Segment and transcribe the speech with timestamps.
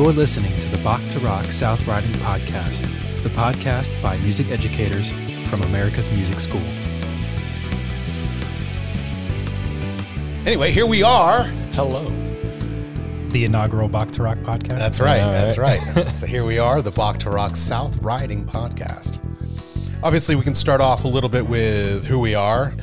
[0.00, 2.80] You're listening to the Bach to Rock South Riding Podcast,
[3.22, 5.12] the podcast by music educators
[5.50, 6.62] from America's Music School.
[10.46, 11.42] Anyway, here we are.
[11.74, 12.04] Hello.
[13.28, 14.78] The inaugural Bach to Rock podcast.
[14.78, 15.20] That's right.
[15.20, 15.78] All that's right.
[15.94, 16.08] right.
[16.08, 19.20] so here we are, the Bach to Rock South Riding Podcast.
[20.02, 22.74] Obviously, we can start off a little bit with who we are,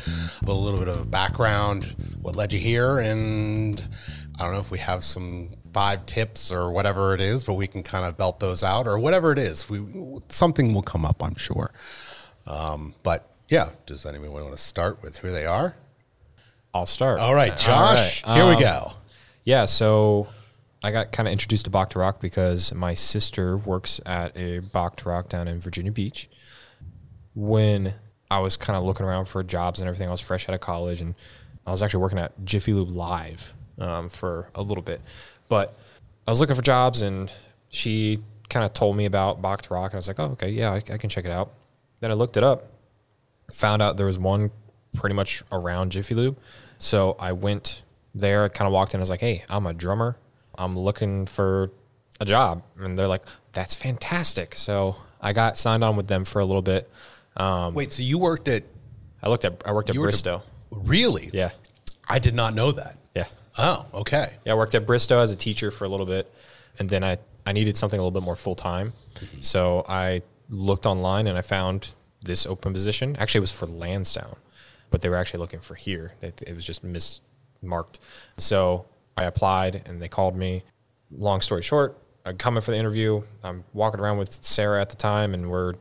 [0.45, 3.87] a little bit of background, what led you here, and
[4.39, 7.67] I don't know if we have some five tips or whatever it is, but we
[7.67, 9.69] can kind of belt those out or whatever it is.
[9.69, 9.85] We
[10.29, 11.71] something will come up, I'm sure.
[12.45, 15.75] Um, but yeah, does anyone want to start with who they are?
[16.73, 17.19] I'll start.
[17.19, 18.23] All right, Josh.
[18.23, 18.37] All right.
[18.37, 18.93] Here we Um, go.
[19.43, 20.27] Yeah, so
[20.83, 24.59] I got kind of introduced to Bach to Rock because my sister works at a
[24.59, 26.29] Bach to Rock down in Virginia Beach.
[27.33, 27.93] When
[28.29, 30.61] I was kind of looking around for jobs and everything, I was fresh out of
[30.61, 31.15] college and
[31.65, 35.01] I was actually working at Jiffy Lube Live um, for a little bit.
[35.49, 35.77] But
[36.27, 37.31] I was looking for jobs and
[37.69, 40.49] she kind of told me about Bach to Rock and I was like, oh, okay,
[40.49, 41.51] yeah, I, I can check it out.
[41.99, 42.67] Then I looked it up,
[43.51, 44.51] found out there was one
[44.95, 46.37] pretty much around Jiffy Lube.
[46.79, 47.81] So I went
[48.13, 48.99] there, I kind of walked in.
[48.99, 50.17] I was like, hey, I'm a drummer.
[50.57, 51.71] I'm looking for
[52.19, 52.63] a job.
[52.79, 54.55] And they're like, that's fantastic.
[54.55, 56.89] So I got signed on with them for a little bit.
[57.35, 58.63] Um, Wait, so you worked at
[59.21, 60.43] I looked at, I worked at you worked at- Bristow.
[60.71, 61.29] really?
[61.33, 61.51] yeah.
[62.09, 62.97] I did not know that.
[63.15, 63.25] Yeah.
[63.57, 64.33] Oh, okay.
[64.45, 64.53] Yeah.
[64.53, 66.31] I worked at Bristow as a teacher for a little bit.
[66.79, 68.93] And then I, I needed something a little bit more full time.
[69.15, 69.41] Mm-hmm.
[69.41, 73.15] So I looked online and I found this open position.
[73.17, 74.37] Actually, it was for Lansdowne,
[74.89, 76.13] but they were actually looking for here.
[76.21, 77.99] It, it was just mismarked.
[78.37, 78.85] So
[79.15, 80.63] I applied and they called me.
[81.09, 83.21] Long story short, I come in for the interview.
[83.41, 85.75] I'm walking around with Sarah at the time and we're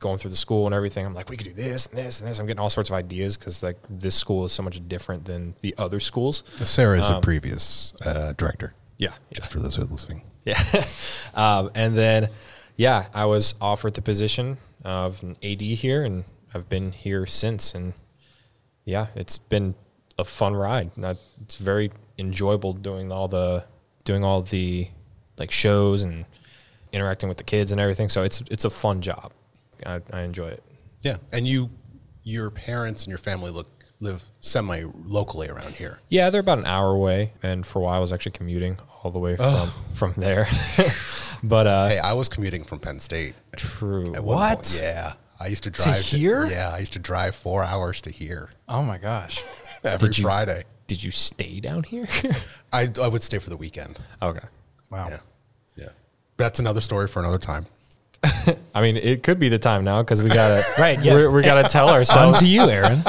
[0.00, 1.06] going through the school and everything.
[1.06, 2.38] I'm like, we could do this and this and this.
[2.38, 5.54] I'm getting all sorts of ideas because like this school is so much different than
[5.60, 6.42] the other schools.
[6.56, 9.12] Sarah is a previous uh, director, Yeah.
[9.32, 10.22] just for those who are listening.
[10.44, 10.62] Yeah.
[11.34, 12.28] um, and then,
[12.76, 17.74] yeah, I was offered the position of an AD here, and I've been here since.
[17.74, 17.94] And
[18.84, 19.74] yeah, it's been
[20.18, 20.90] a fun ride.
[21.02, 23.64] I- It's very enjoyable doing all the
[24.04, 24.88] doing all the
[25.38, 26.26] like shows and
[26.92, 28.08] interacting with the kids and everything.
[28.10, 29.32] So it's it's a fun job.
[29.86, 30.62] I, I enjoy it.
[31.02, 31.70] Yeah, and you,
[32.22, 33.68] your parents and your family look
[34.00, 36.00] live semi locally around here.
[36.08, 39.10] Yeah, they're about an hour away, and for a while I was actually commuting all
[39.10, 40.48] the way from from there.
[41.42, 43.34] but uh, Hey, I was commuting from Penn State.
[43.56, 44.12] true.
[44.20, 44.56] What?
[44.58, 44.80] point.
[44.82, 46.44] Yeah, I used to drive here?
[46.46, 49.42] Yeah, I used to drive four hours to here Oh my gosh.
[49.84, 50.64] every Did you- Friday.
[50.86, 52.06] Did you stay down here?
[52.72, 54.00] I I would stay for the weekend.
[54.20, 54.46] okay.
[54.90, 55.08] Wow.
[55.08, 55.18] Yeah,
[55.76, 55.88] yeah.
[56.36, 57.64] That's another story for another time.
[58.74, 61.14] I mean, it could be the time now because we gotta Right, yeah.
[61.14, 62.40] we we gotta tell ourselves.
[62.40, 63.02] to you, Aaron.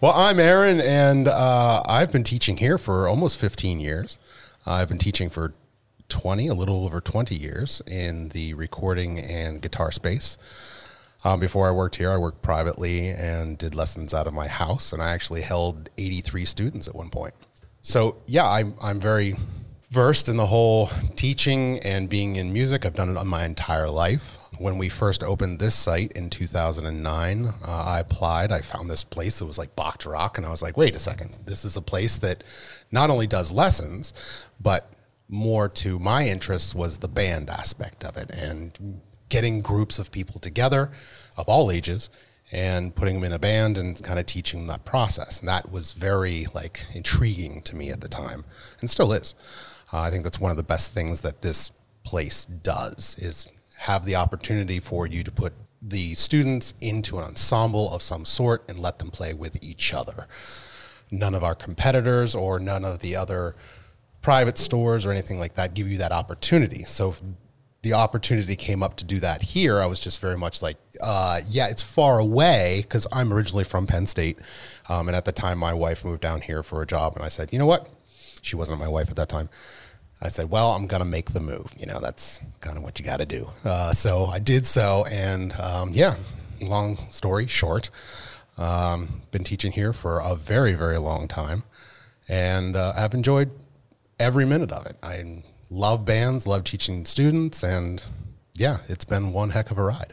[0.00, 4.18] Well, I'm Aaron, and uh, I've been teaching here for almost 15 years.
[4.66, 5.52] I've been teaching for
[6.08, 10.38] 20, a little over 20 years in the recording and guitar space.
[11.22, 14.92] Um, before I worked here, I worked privately and did lessons out of my house,
[14.92, 17.34] and I actually held 83 students at one point.
[17.82, 19.36] So, yeah, I'm, I'm very
[19.90, 20.86] versed in the whole
[21.16, 22.86] teaching and being in music.
[22.86, 24.38] I've done it on my entire life.
[24.58, 28.52] When we first opened this site in 2009, uh, I applied.
[28.52, 31.00] I found this place that was like Bach Rock, and I was like, wait a
[31.00, 32.44] second, this is a place that
[32.92, 34.14] not only does lessons,
[34.60, 34.92] but
[35.28, 40.40] more to my interests was the band aspect of it and getting groups of people
[40.40, 40.90] together
[41.36, 42.10] of all ages
[42.52, 45.38] and putting them in a band and kind of teaching that process.
[45.38, 48.44] And that was very like intriguing to me at the time
[48.80, 49.34] and still is.
[49.92, 51.70] Uh, I think that's one of the best things that this
[52.02, 53.46] place does is
[53.78, 55.52] have the opportunity for you to put
[55.82, 60.26] the students into an ensemble of some sort and let them play with each other.
[61.10, 63.56] None of our competitors or none of the other
[64.22, 66.84] private stores or anything like that give you that opportunity.
[66.84, 67.22] So if
[67.82, 71.40] the opportunity came up to do that here, I was just very much like, uh,
[71.48, 74.38] yeah, it's far away because I'm originally from Penn State.
[74.88, 77.16] Um, and at the time, my wife moved down here for a job.
[77.16, 77.88] And I said, you know what?
[78.42, 79.48] She wasn't my wife at that time.
[80.22, 81.74] I said, well, I'm going to make the move.
[81.78, 83.50] You know, that's kind of what you got to do.
[83.64, 85.06] Uh, so I did so.
[85.10, 86.16] And um, yeah,
[86.60, 87.90] long story short,
[88.58, 91.62] um, been teaching here for a very, very long time.
[92.28, 93.50] And uh, I've enjoyed
[94.18, 94.96] every minute of it.
[95.02, 98.02] I love bands, love teaching students, and
[98.54, 100.12] yeah, it's been one heck of a ride.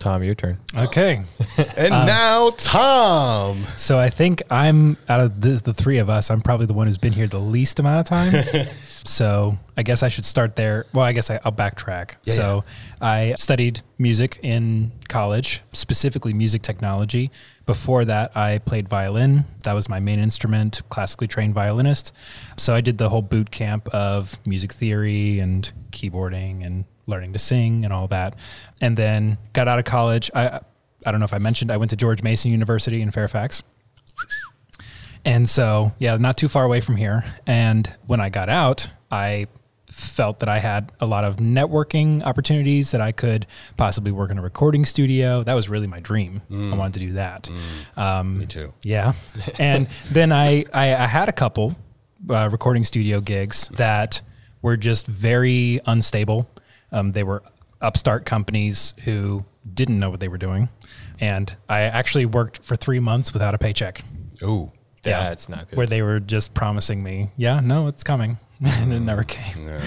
[0.00, 0.58] Tom, your turn.
[0.76, 1.22] Okay.
[1.76, 3.58] And um, now, Tom.
[3.76, 6.86] So I think I'm out of this, the three of us, I'm probably the one
[6.86, 8.66] who's been here the least amount of time.
[9.04, 10.86] So I guess I should start there.
[10.92, 12.16] Well, I guess I, will backtrack.
[12.24, 12.64] Yeah, so
[13.00, 17.30] I studied music in college, specifically music technology.
[17.66, 19.44] Before that, I played violin.
[19.62, 22.12] That was my main instrument, classically trained violinist.
[22.56, 27.38] So I did the whole boot camp of music theory and keyboarding and learning to
[27.38, 28.36] sing and all that.
[28.80, 30.30] And then got out of college.
[30.34, 30.60] I
[31.04, 33.62] I don't know if I mentioned I went to George Mason University in Fairfax.
[35.24, 37.24] And so, yeah, not too far away from here.
[37.46, 39.48] And when I got out, I
[39.86, 43.46] felt that I had a lot of networking opportunities that I could
[43.76, 45.42] possibly work in a recording studio.
[45.42, 46.42] That was really my dream.
[46.50, 46.72] Mm.
[46.72, 47.44] I wanted to do that.
[47.44, 47.98] Mm.
[47.98, 48.72] Um, Me too.
[48.82, 49.12] Yeah.
[49.58, 51.76] and then I, I, I, had a couple
[52.28, 54.22] uh, recording studio gigs that
[54.62, 56.48] were just very unstable.
[56.92, 57.42] Um, they were
[57.80, 60.68] upstart companies who didn't know what they were doing.
[61.20, 64.02] And I actually worked for three months without a paycheck.
[64.42, 64.72] Oh.
[65.04, 65.76] Yeah, it's not good.
[65.76, 68.38] Where they were just promising me, yeah, no, it's coming.
[68.64, 69.64] and it never came.
[69.64, 69.80] No.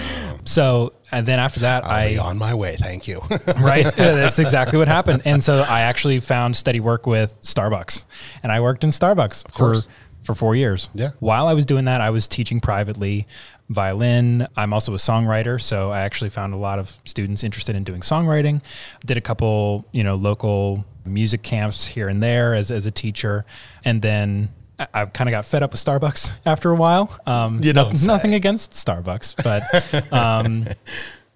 [0.46, 2.76] So, and then after that, I'll I on my way.
[2.76, 3.22] Thank you.
[3.60, 5.22] right, that's exactly what happened.
[5.26, 8.04] And so I actually found steady work with Starbucks,
[8.42, 9.76] and I worked in Starbucks for
[10.24, 10.90] for four years.
[10.96, 11.12] Yeah.
[11.20, 13.28] While I was doing that, I was teaching privately
[13.74, 14.48] violin.
[14.56, 18.02] I'm also a songwriter, so I actually found a lot of students interested in doing
[18.02, 18.62] songwriting.
[19.06, 23.46] Did a couple, you know, local music camps here and there as as a teacher,
[23.84, 24.50] and then
[24.94, 27.18] I kind of got fed up with Starbucks after a while.
[27.26, 30.68] Um, you know, nothing against Starbucks, but um,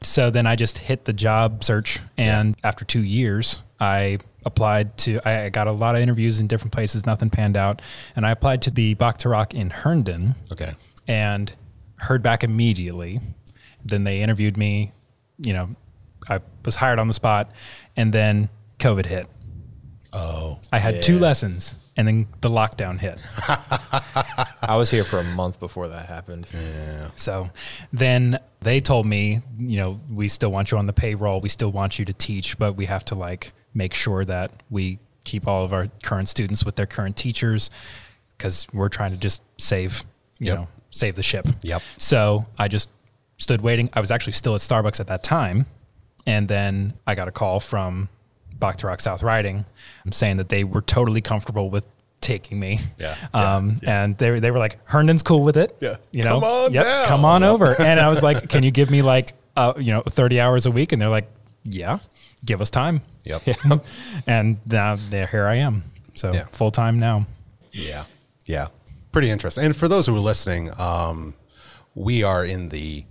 [0.01, 2.67] so then I just hit the job search, and yeah.
[2.67, 5.19] after two years, I applied to.
[5.27, 7.05] I got a lot of interviews in different places.
[7.05, 7.81] Nothing panned out,
[8.15, 10.35] and I applied to the Bach to Rock in Herndon.
[10.51, 10.73] Okay,
[11.07, 11.53] and
[11.97, 13.21] heard back immediately.
[13.83, 14.93] Then they interviewed me.
[15.39, 15.75] You know,
[16.27, 17.51] I was hired on the spot,
[17.95, 18.49] and then
[18.79, 19.27] COVID hit.
[20.13, 21.01] Oh, I had yeah.
[21.01, 23.19] two lessons and then the lockdown hit.
[24.69, 26.47] I was here for a month before that happened.
[26.53, 27.09] Yeah.
[27.15, 27.49] So
[27.91, 31.41] then they told me, you know, we still want you on the payroll.
[31.41, 34.99] We still want you to teach, but we have to like make sure that we
[35.23, 37.71] keep all of our current students with their current teachers
[38.37, 40.03] because we're trying to just save,
[40.37, 40.57] you yep.
[40.59, 40.67] know,
[40.97, 41.47] save the ship.
[41.61, 41.81] Yep.
[41.97, 42.89] So I just
[43.37, 43.89] stood waiting.
[43.93, 45.65] I was actually still at Starbucks at that time.
[46.25, 48.09] And then I got a call from
[48.61, 49.65] Rock South Riding,
[50.11, 51.85] saying that they were totally comfortable with
[52.21, 52.79] taking me.
[52.99, 53.15] Yeah.
[53.33, 55.77] Um, yeah, And they, they were like, Herndon's cool with it.
[55.79, 55.97] Yeah.
[56.11, 57.79] You know, come on, yep, come on over.
[57.79, 60.71] And I was like, can you give me like, uh, you know, 30 hours a
[60.71, 60.91] week?
[60.91, 61.29] And they're like,
[61.63, 61.99] yeah,
[62.43, 63.01] give us time.
[63.25, 63.43] Yep.
[64.27, 65.83] and now there, here I am.
[66.15, 66.45] So yeah.
[66.51, 67.27] full time now.
[67.71, 68.05] Yeah.
[68.45, 68.67] Yeah.
[69.11, 69.65] Pretty interesting.
[69.65, 71.35] And for those who are listening, um,
[71.95, 73.05] we are in the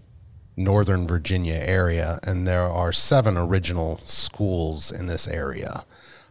[0.57, 5.85] Northern Virginia area, and there are seven original schools in this area.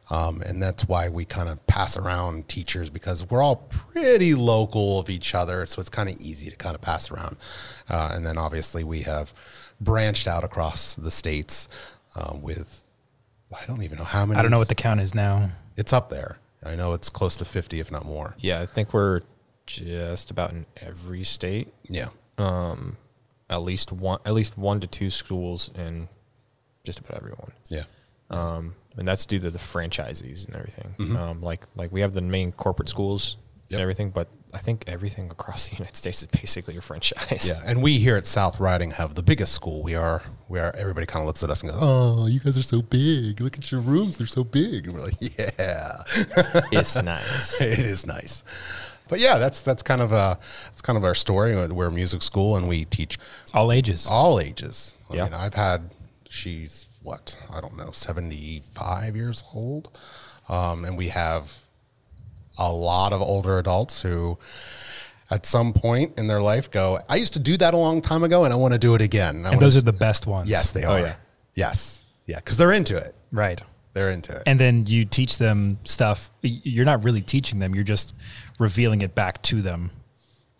[0.09, 4.99] Um, and that's why we kind of pass around teachers because we're all pretty local
[4.99, 5.65] of each other.
[5.65, 7.37] So it's kind of easy to kind of pass around.
[7.89, 9.33] Uh, and then obviously we have
[9.81, 11.67] branched out across the states
[12.15, 12.83] uh, with,
[13.51, 14.39] I don't even know how many.
[14.39, 15.49] I don't know what the count is now.
[15.75, 16.37] It's up there.
[16.63, 18.35] I know it's close to 50, if not more.
[18.39, 19.21] Yeah, I think we're
[19.65, 21.73] just about in every state.
[21.83, 22.09] Yeah.
[22.37, 22.97] Um,
[23.49, 26.09] at least one at least one to two schools in
[26.83, 27.51] just about everyone.
[27.67, 27.83] Yeah.
[28.29, 30.95] Um, and that's due to the franchisees and everything.
[30.97, 31.17] Mm-hmm.
[31.17, 33.77] Um, like like we have the main corporate schools yep.
[33.77, 37.47] and everything, but I think everything across the United States is basically a franchise.
[37.47, 39.83] Yeah, and we here at South Riding have the biggest school.
[39.83, 42.57] We are we are everybody kind of looks at us and goes, "Oh, you guys
[42.57, 43.41] are so big.
[43.41, 46.03] Look at your rooms; they're so big." And we're like, "Yeah,
[46.71, 47.61] it's nice.
[47.61, 48.43] it is nice."
[49.07, 51.55] But yeah, that's that's kind of a that's kind of our story.
[51.67, 53.17] We're a music school and we teach
[53.53, 54.07] all ages.
[54.09, 54.95] All ages.
[55.09, 55.23] I yeah.
[55.25, 55.91] mean, I've had
[56.29, 59.89] she's what I don't know, seventy five years old,
[60.49, 61.59] um, and we have
[62.57, 64.37] a lot of older adults who.
[65.31, 66.99] At some point in their life, go.
[67.09, 69.01] I used to do that a long time ago, and I want to do it
[69.01, 69.43] again.
[69.47, 70.47] and those are the best ones.
[70.47, 70.99] Yes, they oh, are.
[70.99, 71.15] Oh, yeah.
[71.55, 73.15] Yes, yeah, because they're into it.
[73.31, 73.59] Right.
[73.95, 74.43] They're into it.
[74.45, 76.29] And then you teach them stuff.
[76.41, 77.73] You're not really teaching them.
[77.73, 78.13] You're just
[78.59, 79.89] revealing it back to them.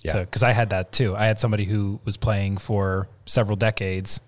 [0.01, 0.22] Yeah.
[0.22, 1.18] Because I had that too.
[1.18, 4.22] I had somebody who was playing for several decades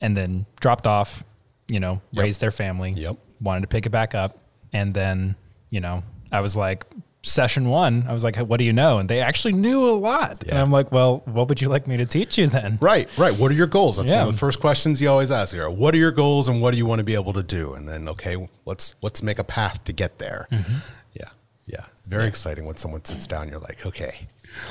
[0.00, 1.22] and then dropped off,
[1.68, 2.24] you know, yep.
[2.24, 3.16] raised their family, yep.
[3.40, 4.36] wanted to pick it back up.
[4.72, 5.36] And then,
[5.70, 6.86] you know, I was like,
[7.24, 8.98] session one, I was like, what do you know?
[8.98, 10.44] And they actually knew a lot.
[10.46, 10.52] Yeah.
[10.52, 12.78] And I'm like, well, what would you like me to teach you then?
[12.80, 13.32] Right, right.
[13.34, 13.96] What are your goals?
[13.96, 14.20] That's yeah.
[14.20, 15.68] one of the first questions you always ask here.
[15.68, 17.74] What are your goals and what do you want to be able to do?
[17.74, 20.46] And then, okay, let's let's make a path to get there.
[20.52, 20.74] Mm-hmm.
[21.14, 21.28] Yeah,
[21.66, 21.86] yeah.
[22.06, 22.28] Very yeah.
[22.28, 23.48] exciting when someone sits down.
[23.48, 24.28] You're like, okay,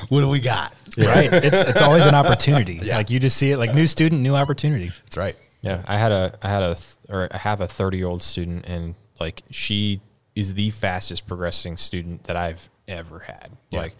[0.08, 0.72] what do we got?
[0.96, 1.32] Right.
[1.32, 2.80] it's it's always an opportunity.
[2.82, 2.96] Yeah.
[2.98, 4.92] Like you just see it like new student, new opportunity.
[5.04, 5.36] That's right.
[5.60, 5.82] Yeah.
[5.86, 6.76] I had a I had a
[7.08, 10.00] or I have a 30 year old student and like she
[10.34, 13.50] is the fastest progressing student that I've ever had.
[13.70, 13.80] Yeah.
[13.80, 13.96] Like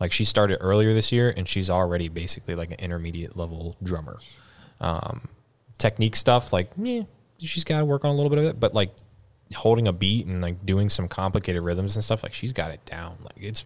[0.00, 4.18] Like she started earlier this year, and she's already basically like an intermediate level drummer.
[4.80, 5.28] Um,
[5.78, 7.02] technique stuff, like yeah,
[7.38, 8.94] she's got to work on a little bit of it, but like
[9.54, 12.84] holding a beat and like doing some complicated rhythms and stuff, like she's got it
[12.84, 13.16] down.
[13.22, 13.64] Like it's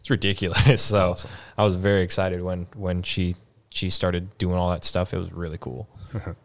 [0.00, 0.80] it's ridiculous.
[0.82, 1.30] so awesome.
[1.58, 3.36] I was very excited when when she
[3.68, 5.12] she started doing all that stuff.
[5.12, 5.88] It was really cool.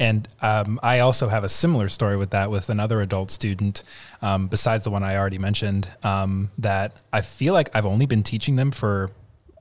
[0.00, 3.82] And um, I also have a similar story with that with another adult student,
[4.22, 8.22] um, besides the one I already mentioned, um, that I feel like I've only been
[8.22, 9.10] teaching them for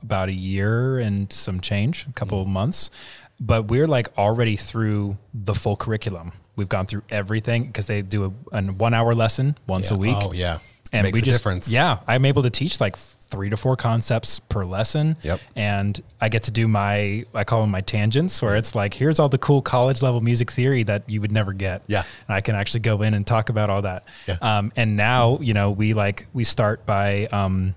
[0.03, 2.91] about a year and some change, a couple of months,
[3.39, 6.31] but we're like already through the full curriculum.
[6.55, 10.15] We've gone through everything because they do a, a one hour lesson once a week.
[10.17, 10.59] Oh yeah,
[10.93, 11.69] and makes we a just difference.
[11.69, 12.95] yeah i'm able to teach like
[13.29, 15.41] three to four concepts per lesson Yep.
[15.55, 19.19] and i get to do my i call them my tangents where it's like here's
[19.19, 22.03] all the cool college level music theory that you would never get Yeah.
[22.27, 24.37] and i can actually go in and talk about all that Yeah.
[24.41, 27.75] um, and now you know we like we start by um,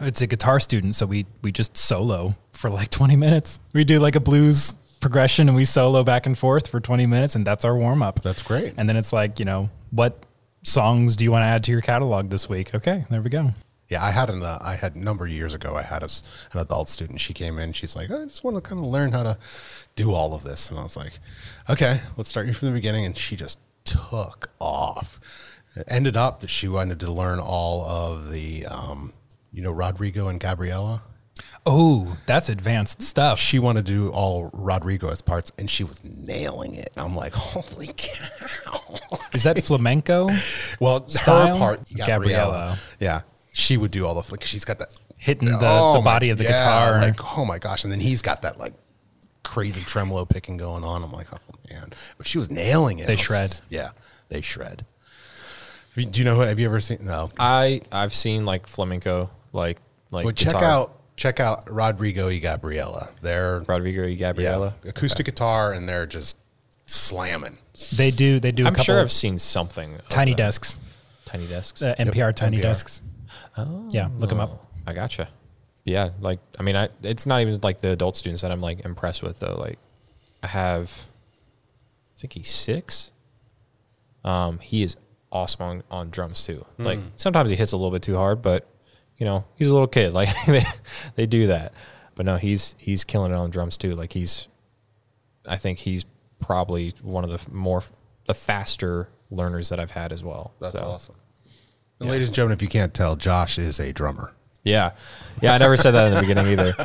[0.00, 3.98] it's a guitar student so we we just solo for like 20 minutes we do
[3.98, 7.64] like a blues progression and we solo back and forth for 20 minutes and that's
[7.66, 8.74] our warm up That's great.
[8.78, 10.24] and then it's like you know what
[10.62, 13.54] songs do you want to add to your catalog this week okay there we go
[13.88, 15.74] Yeah, I had an uh, I had a number of years ago.
[15.74, 16.08] I had a,
[16.52, 17.18] an adult student.
[17.20, 17.72] She came in.
[17.72, 19.36] She's like, I just want to kind of learn how to
[19.96, 21.18] do all of this, and I was like,
[21.68, 23.04] Okay, let's start you from the beginning.
[23.04, 25.18] And she just took off.
[25.74, 29.12] It ended up that she wanted to learn all of the, um,
[29.52, 31.02] you know, Rodrigo and Gabriela.
[31.66, 36.74] Oh that's advanced stuff She wanted to do all Rodrigo's parts, and she was nailing
[36.74, 36.92] it.
[36.96, 38.80] I'm like, Holy cow!
[39.34, 40.28] is that flamenco
[40.80, 41.54] well, Style?
[41.54, 42.06] her part, Gabriela.
[42.06, 42.78] Gabriela.
[42.98, 43.20] Yeah,
[43.52, 44.44] she would do all the flick.
[44.44, 47.44] She's got that hitting the, Oh the my- body of the yeah, guitar Like, oh
[47.44, 47.84] my gosh.
[47.84, 48.72] And then he's got that like
[49.42, 51.02] crazy tremolo picking going on.
[51.04, 51.38] I'm like, oh
[51.70, 51.90] man.
[52.16, 53.06] But she was nailing it.
[53.06, 53.48] They shred.
[53.48, 53.90] just- yeah,
[54.30, 54.86] they shred.
[55.94, 57.30] Do you know who have you ever seen no.
[57.38, 59.78] I I've seen like flamenco, like
[60.10, 63.10] like Well check out check out Rodrigo y Gabriela.
[63.20, 64.74] They're Rodrigo y Gabriela.
[64.82, 66.38] yeah, acoustic guitar and they're just
[66.86, 67.58] slamming.
[67.96, 69.98] they do they do a I'm couple sure I've seen something.
[70.08, 70.78] tiny desks
[71.26, 71.80] Tiny desks.
[71.82, 72.62] uh, npr tiny NPR.
[72.62, 73.02] desks
[73.90, 75.28] yeah look them up Oh, I gotcha.
[75.84, 78.84] Yeah, like I mean, I it's not even like the adult students that I'm like
[78.84, 79.56] impressed with though.
[79.58, 79.78] Like
[80.42, 81.04] I have,
[82.16, 83.12] I think he's six.
[84.24, 84.96] Um, he is
[85.32, 86.64] awesome on, on drums too.
[86.78, 88.66] Like sometimes he hits a little bit too hard, but
[89.20, 90.12] you know he's a little kid.
[90.14, 90.64] Like they,
[91.14, 91.72] they do that,
[92.16, 93.94] but no, he's he's killing it on drums too.
[93.94, 94.48] Like he's,
[95.46, 96.04] I think he's
[96.40, 97.84] probably one of the more
[98.26, 100.54] the faster learners that I've had as well.
[100.60, 101.14] That's So, awesome.
[102.00, 104.32] And ladies and gentlemen, if you can't tell, Josh is a drummer.
[104.64, 104.92] Yeah,
[105.42, 105.54] yeah.
[105.54, 106.74] I never said that in the beginning either.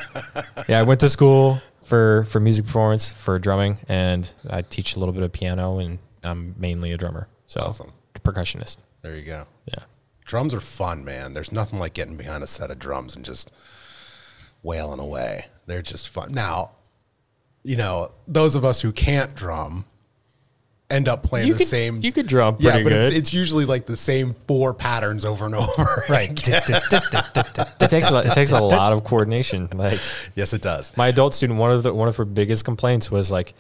[0.67, 4.99] Yeah, I went to school for for music performance for drumming, and I teach a
[4.99, 7.27] little bit of piano, and I'm mainly a drummer.
[7.47, 7.91] So Awesome.
[8.23, 8.77] percussionist.
[9.03, 9.45] There you go.
[9.65, 9.83] Yeah.
[10.25, 11.33] Drums are fun, man.
[11.33, 13.51] There's nothing like getting behind a set of drums and just
[14.63, 15.45] wailing away.
[15.67, 16.33] They're just fun.
[16.33, 16.71] Now,
[17.63, 19.85] you know, those of us who can't drum
[20.89, 21.99] end up playing You the could- same.
[22.01, 23.17] you could drum yeah, but It's, good.
[23.17, 26.03] it's usually like the same four patterns over and over.
[26.09, 29.67] right It takes a, it takes a lot of coordination.
[29.73, 29.99] Like
[30.35, 30.95] yes, it does.
[30.97, 33.53] my adult student, one of the one of her biggest complaints was like,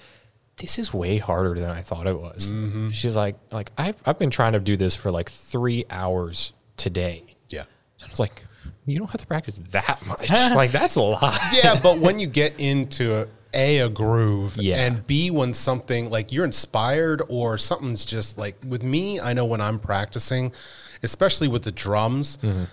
[0.57, 2.91] "This is way harder than I thought it was." Mm-hmm.
[2.91, 7.23] She's like, "Like I've I've been trying to do this for like three hours today."
[7.49, 7.63] Yeah.
[8.03, 8.43] I was like,
[8.85, 10.29] "You don't have to practice that much.
[10.29, 14.85] like that's a lot." yeah, but when you get into a, a a groove Yeah.
[14.85, 19.45] and b when something like you're inspired or something's just like with me, I know
[19.45, 20.51] when I'm practicing,
[21.03, 22.37] especially with the drums.
[22.37, 22.63] Mm-hmm.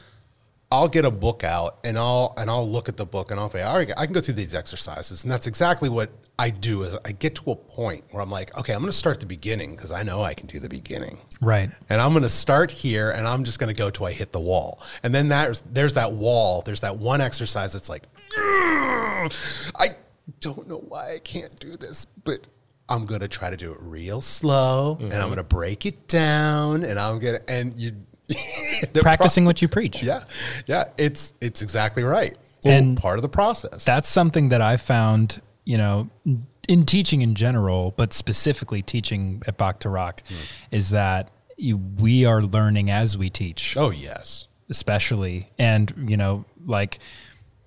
[0.71, 3.51] I'll get a book out and I'll and I'll look at the book and I'll
[3.51, 6.83] say, all right, I can go through these exercises, and that's exactly what I do.
[6.83, 9.27] Is I get to a point where I'm like, okay, I'm going to start the
[9.27, 11.19] beginning because I know I can do the beginning.
[11.41, 14.13] right And I'm going to start here and I'm just going to go till I
[14.13, 14.81] hit the wall.
[15.03, 16.63] And then there's there's that wall.
[16.63, 18.05] There's that one exercise that's like
[18.45, 19.91] I
[20.41, 22.41] don't know why I can't do this, but
[22.89, 25.27] I'm going to try to do it real slow and I'm mm-hmm.
[25.27, 27.93] going to break it down and I'm going to and you
[28.29, 30.25] the pro- practicing what you preach yeah.
[30.67, 32.37] Yeah, it's it's exactly right.
[32.65, 33.85] Well, And part of the process.
[33.85, 36.11] that's something that I found, you know,
[36.69, 40.35] in teaching in general, but specifically teaching at Bach to Rock, hmm.
[40.71, 44.49] is that you, we are learning as we teach, oh, yes.
[44.71, 45.51] especially.
[45.59, 46.99] And, you know, like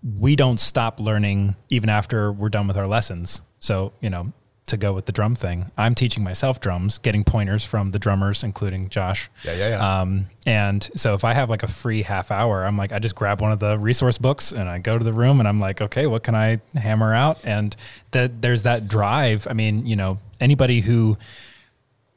[0.04, 3.42] we don't stop learning even after we're done with our lessons.
[3.60, 4.34] So, you know,
[4.68, 8.44] to go with the drum thing, I'm teaching myself drums, getting pointers from the drummers,
[8.44, 9.30] including Josh.
[9.44, 10.02] Yeah, yeah, yeah.
[10.02, 13.16] Um, and so if I have like a free half hour, I'm like, I just
[13.16, 15.82] grab one of the resource books and I go to the room and I'm like,
[15.82, 17.40] okay, what can I hammer out?
[17.46, 17.76] And
[18.12, 19.48] that there's that drive.
[19.48, 21.18] I mean, you know, anybody who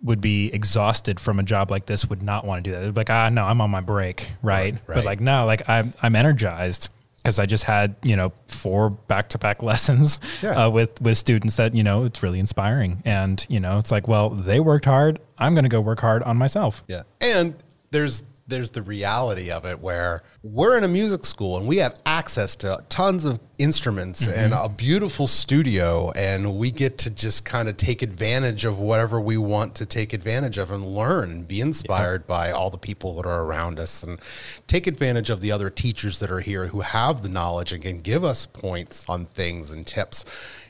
[0.02, 2.82] would be exhausted from a job like this would not want to do that.
[2.82, 4.74] They'd be like, ah, no, I'm on my break, right?
[4.86, 6.88] Right, But like, no, like I'm I'm energized
[7.28, 10.64] because I just had you know four back to back lessons Yeah.
[10.66, 14.08] uh, with with students that you know it's really inspiring, and you know it's like
[14.08, 16.82] well they worked hard, I'm going to go work hard on myself.
[16.88, 17.02] Yeah.
[17.20, 17.54] And
[17.90, 21.94] there's there's the reality of it where we're in a music school and we have
[22.06, 24.38] access to tons of instruments mm-hmm.
[24.38, 29.20] and a beautiful studio and we get to just kind of take advantage of whatever
[29.20, 33.14] we want to take advantage of and learn and be inspired by all the people
[33.16, 34.18] that are around us and
[34.66, 38.00] take advantage of the other teachers that are here who have the knowledge and can
[38.00, 40.24] give us points on things and tips.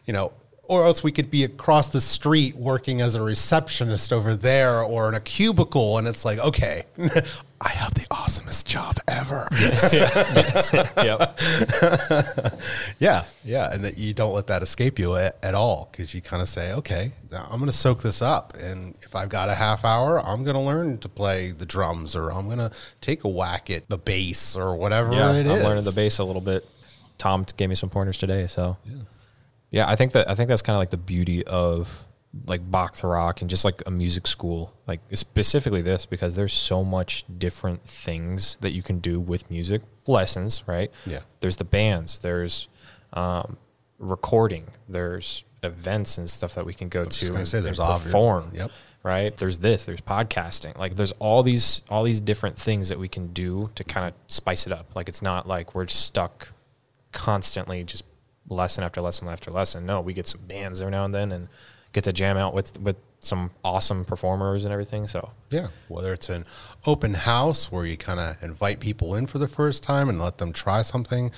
[0.04, 0.32] You know,
[0.68, 5.08] or else we could be across the street working as a receptionist over there or
[5.08, 6.84] in a cubicle and it's like okay
[7.60, 9.48] i have the awesomest job ever
[11.04, 11.38] yep.
[12.98, 16.20] yeah yeah and that you don't let that escape you at, at all because you
[16.20, 19.48] kind of say okay now i'm going to soak this up and if i've got
[19.48, 22.70] a half hour i'm going to learn to play the drums or i'm going to
[23.00, 25.64] take a whack at the bass or whatever Yeah, it I'm is.
[25.64, 26.66] learning the bass a little bit.
[27.18, 28.92] Tom gave me some pointers today, so yeah.
[29.70, 29.88] yeah.
[29.88, 32.04] I think that I think that's kind of like the beauty of
[32.46, 36.52] like Bach to rock and just like a music school, like specifically this because there's
[36.52, 40.90] so much different things that you can do with music lessons, right?
[41.06, 41.20] Yeah.
[41.40, 42.68] There's the bands, there's
[43.12, 43.56] um,
[43.98, 47.10] recording, there's events and stuff that we can go to.
[47.10, 48.70] just gonna say, there's and perform Yep.
[49.02, 53.08] right there's this there's podcasting like there's all these all these different things that we
[53.08, 56.52] can do to kind of spice it up like it's not like we're stuck
[57.10, 58.04] constantly just
[58.48, 61.48] lesson after lesson after lesson no we get some bands every now and then and
[61.98, 66.28] get to jam out with with some awesome performers and everything so Yeah, whether it's
[66.28, 66.44] an
[66.86, 70.38] open house where you kind of invite people in for the first time and let
[70.38, 71.32] them try something.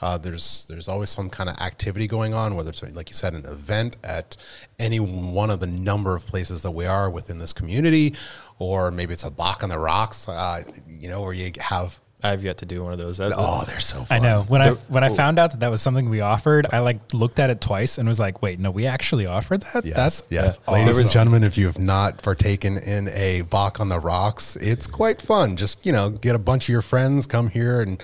[0.00, 3.34] Uh, there's there's always some kind of activity going on, whether it's like you said,
[3.34, 4.36] an event at
[4.78, 8.14] any one of the number of places that we are within this community,
[8.58, 12.00] or maybe it's a Bach on the Rocks, uh, you know, where you have.
[12.30, 14.16] I've yet to do one of those that, Oh, they're so fun.
[14.16, 16.66] I know when I The- when I found out that that was something we offered,
[16.72, 19.84] I like looked at it twice and was like, wait, no, we actually offered that.
[19.84, 20.58] Yes, That's yes.
[20.66, 24.56] yeah, Ladies and gentlemen, if you have not partaken in a Bach on the Rocks,
[24.56, 25.56] it's quite fun.
[25.56, 28.02] Just, you know, get a bunch of your friends, come here and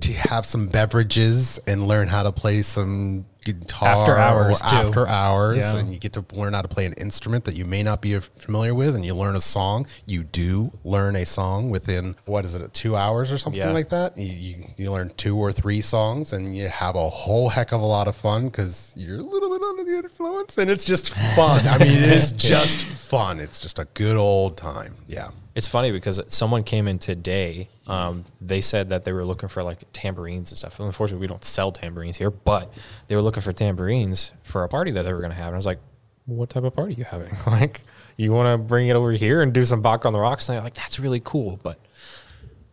[0.00, 4.66] to have some beverages and learn how to play some guitar After hours, too.
[4.76, 5.78] after hours Yeah.
[5.80, 8.16] and you get to learn how to play an instrument that you may not be
[8.20, 12.54] familiar with and you learn a song you do learn a song within what is
[12.54, 13.72] it two hours or something Yeah.
[13.72, 17.48] like that you, you, you learn two or three songs and you have a whole
[17.48, 20.70] heck of a lot of fun because you're a little bit under the influence and
[20.70, 24.96] it's just fun i mean it is just fun it's just a good old time
[25.06, 27.68] yeah It's funny because someone came in today.
[27.86, 30.80] Um, they said that they were looking for like tambourines and stuff.
[30.80, 32.72] Unfortunately, we don't sell tambourines here, but
[33.08, 35.48] they were looking for tambourines for a party that they were going to have.
[35.48, 35.80] And I was like,
[36.24, 37.36] "What type of party are you having?
[37.60, 37.82] like,
[38.16, 40.56] you want to bring it over here and do some Bach on the rocks?" And
[40.56, 41.78] they're like, "That's really cool, but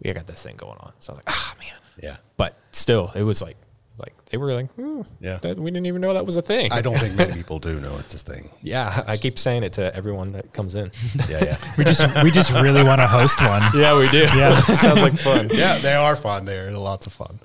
[0.01, 3.11] we got this thing going on." So I was like, "Ah, man." yeah But still,
[3.13, 3.57] it was like,
[3.99, 5.37] like they were like, hmm, Yeah.
[5.41, 6.71] that, we didn't even know that was a thing.
[6.71, 9.73] i don't think many people do know it's a thing yeah, I keep saying it
[9.73, 10.91] to everyone that comes in.
[11.29, 13.61] yeah yeah We just we just really want to host one.
[13.75, 14.25] yeah, we do.
[14.35, 15.49] Yeah, sounds like fun.
[15.53, 16.45] yeah, they are fun.
[16.45, 17.39] They're lots of fun.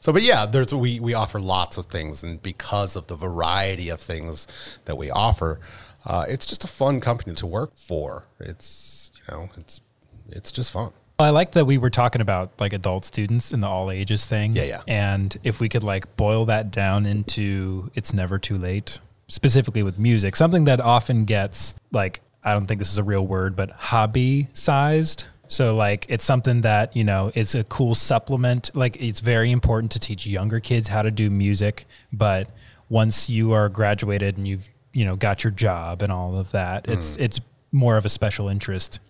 [0.00, 3.88] So, but yeah, there's we we offer lots of things, and because of the variety
[3.88, 4.46] of things
[4.84, 5.58] that we offer,
[6.04, 8.26] uh, it's just a fun company to work for.
[8.40, 9.80] It's you know, it's
[10.28, 10.92] it's just fun.
[11.20, 14.52] I like that we were talking about like adult students and the all ages thing.
[14.52, 14.82] Yeah, yeah.
[14.86, 19.98] And if we could like boil that down into it's never too late, specifically with
[19.98, 23.70] music, something that often gets like, I don't think this is a real word, but
[23.70, 25.26] hobby sized.
[25.48, 28.70] So like it's something that, you know, is a cool supplement.
[28.74, 32.48] Like it's very important to teach younger kids how to do music, but
[32.90, 36.88] once you are graduated and you've, you know, got your job and all of that,
[36.88, 37.20] it's mm.
[37.22, 37.40] it's
[37.72, 39.00] more of a special interest.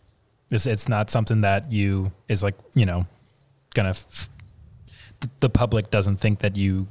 [0.51, 3.07] It's, it's not something that you is like you know
[3.75, 4.31] gonna f-
[5.41, 6.87] the, public doesn't think that you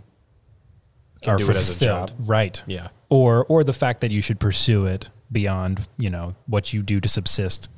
[1.22, 2.10] Can do it as a fulfilled.
[2.10, 2.18] job.
[2.30, 2.90] right Yeah.
[3.10, 7.00] or or the fact that you should pursue it beyond you know what you do
[7.02, 7.70] to subsist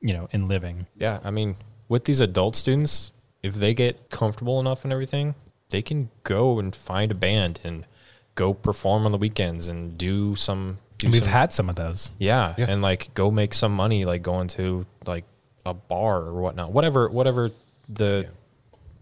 [0.00, 1.56] you know in living Yeah, I mean,
[1.88, 5.34] with these adult students, if they get comfortable enough and everything,
[5.70, 7.86] they can go and find a band and
[8.34, 10.78] go perform on the weekends and do some.
[10.98, 12.66] Do and we've some- had some of those yeah, Yeah.
[12.68, 15.24] and like go make some money, like going to like
[15.64, 17.50] a bar or whatnot, whatever, whatever
[17.88, 18.28] the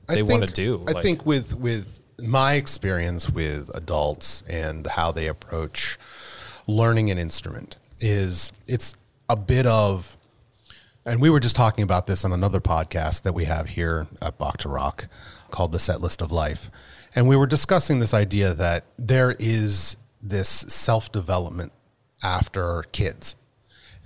[0.08, 0.84] I they want to think- do.
[0.88, 5.98] I like- think with with my experience with adults and how they approach
[6.66, 8.94] learning an instrument is it's
[9.28, 10.16] a bit of
[11.06, 14.38] and we were just talking about this on another podcast that we have here at
[14.38, 15.06] Bach to Rock
[15.50, 16.70] called The Set List of Life.
[17.14, 21.72] And we were discussing this idea that there is this self development
[22.24, 23.36] after kids.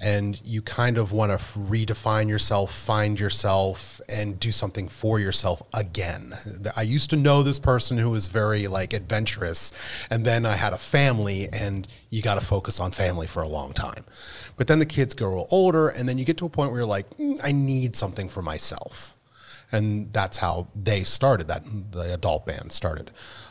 [0.01, 5.61] and you kind of want to redefine yourself, find yourself, and do something for yourself
[5.75, 6.33] again.
[6.77, 9.73] I used to know this person who was very like adventurous,
[10.09, 13.49] and then I had a family, and you got to focus on family for a
[13.49, 14.05] long time.
[14.57, 16.87] But then the kids grow older, and then you get to a point where you're
[16.87, 19.17] like, "Mm, I need something for myself
[19.73, 23.11] and that's how they started that the adult band started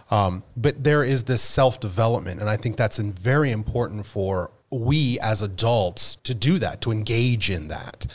[0.10, 5.41] um, but there is this self-development and i think that's very important for we as
[5.41, 8.08] adults to do that to engage in that.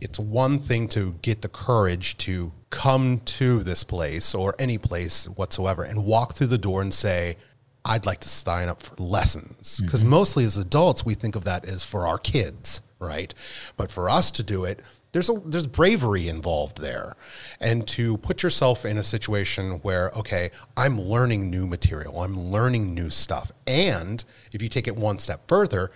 [0.00, 5.26] It's one thing to get the courage to come to this place or any place
[5.26, 7.36] whatsoever and walk through the door and say
[7.84, 9.80] I'd like to sign up for lessons.
[9.80, 10.10] Because mm-hmm.
[10.10, 13.32] mostly as adults we think of that as for our kids, right?
[13.76, 14.80] But for us to do it,
[15.12, 17.16] there's a there's bravery involved there,
[17.60, 22.94] and to put yourself in a situation where okay, I'm learning new material, I'm learning
[22.94, 25.90] new stuff, and if you take it one step further.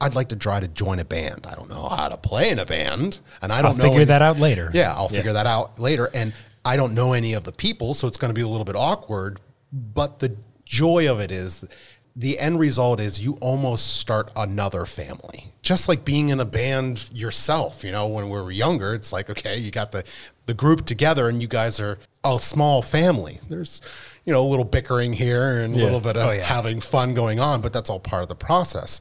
[0.00, 1.46] I'd like to try to join a band.
[1.48, 3.98] I don't know how to play in a band, and I don't I'll know figure
[4.00, 4.68] any- that out later.
[4.74, 6.10] yeah, I'll figure that out later.
[6.12, 6.32] And
[6.64, 8.74] I don't know any of the people, so it's going to be a little bit
[8.74, 9.38] awkward.
[9.72, 11.64] But the joy of it is
[12.14, 15.52] the end result is you almost start another family.
[15.62, 19.30] Just like being in a band yourself, you know, when we were younger, it's like,
[19.30, 20.04] okay, you got the,
[20.46, 23.38] the group together and you guys are a small family.
[23.48, 23.80] There's,
[24.24, 26.42] you know, a little bickering here and a little bit of Oh, yeah.
[26.44, 29.00] having fun going on, but that's all part of the process.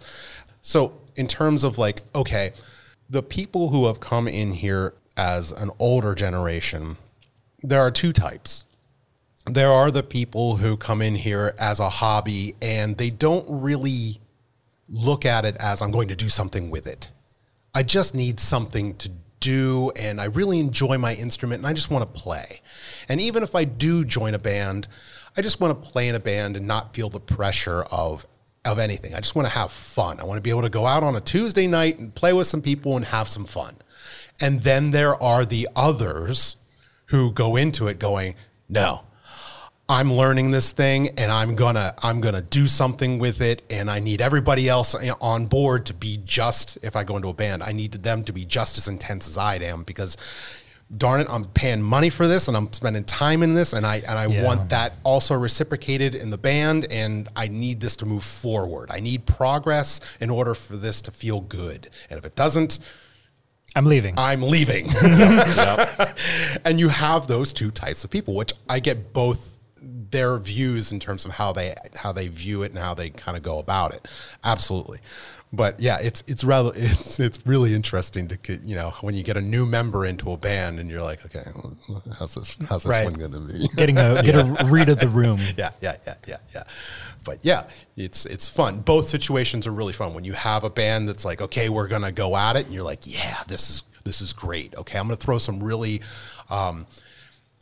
[0.61, 2.53] So, in terms of like, okay,
[3.09, 6.95] the people who have come in here as an older generation,
[7.61, 8.63] there are two types.
[9.45, 14.21] There are the people who come in here as a hobby and they don't really
[14.87, 17.11] look at it as I'm going to do something with it.
[17.73, 21.89] I just need something to do and I really enjoy my instrument and I just
[21.89, 22.61] want to play.
[23.09, 24.87] And even if I do join a band,
[25.35, 28.27] I just want to play in a band and not feel the pressure of
[28.63, 29.15] of anything.
[29.15, 30.19] I just want to have fun.
[30.19, 32.45] I want to be able to go out on a Tuesday night and play with
[32.45, 33.75] some people and have some fun.
[34.39, 36.57] And then there are the others
[37.07, 38.35] who go into it going,
[38.69, 39.01] "No,
[39.91, 43.99] I'm learning this thing and I'm gonna I'm gonna do something with it and I
[43.99, 47.73] need everybody else on board to be just if I go into a band I
[47.73, 50.15] need them to be just as intense as I am because
[50.95, 53.97] darn it I'm paying money for this and I'm spending time in this and I
[53.97, 54.45] and I Yeah.
[54.45, 59.01] want that also reciprocated in the band and I need this to move forward I
[59.01, 62.79] need progress in order for this to feel good and if it doesn't
[63.73, 64.15] I'm leaving.
[64.17, 64.89] I'm leaving.
[66.65, 70.99] and you have those two types of people, which I get both their views in
[70.99, 73.93] terms of how they how they view it and how they kind of go about
[73.93, 74.07] it.
[74.43, 74.99] Absolutely.
[75.53, 79.23] But yeah, it's it's rather it's it's really interesting to get, you know when you
[79.23, 81.43] get a new member into a band and you're like, okay,
[82.17, 83.03] how's this how's this Right.
[83.05, 83.67] one going to be?
[83.75, 85.37] Getting a get a read of the room.
[85.57, 86.63] yeah, yeah, yeah, yeah, yeah.
[87.23, 87.67] But yeah,
[87.97, 88.79] it's it's fun.
[88.79, 92.11] Both situations are really fun when you have a band that's like, okay, we're gonna
[92.11, 94.73] go at it, and you're like, yeah, this is this is great.
[94.75, 96.01] Okay, I'm gonna throw some really
[96.49, 96.87] um,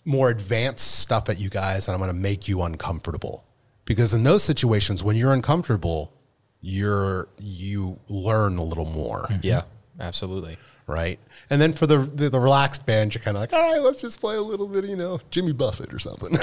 [0.10, 3.45] more advanced stuff at you guys, and I'm gonna make you uncomfortable.
[3.86, 6.13] Because in those situations, when you're uncomfortable,
[6.62, 9.62] you're you learn a little more Yeah,
[10.00, 10.58] absolutely.
[10.88, 11.19] right?
[11.52, 14.02] And then for the the, the relaxed band, you're kind of like, all right, let's
[14.02, 16.34] just play a little bit, you know, Jimmy Buffett or something.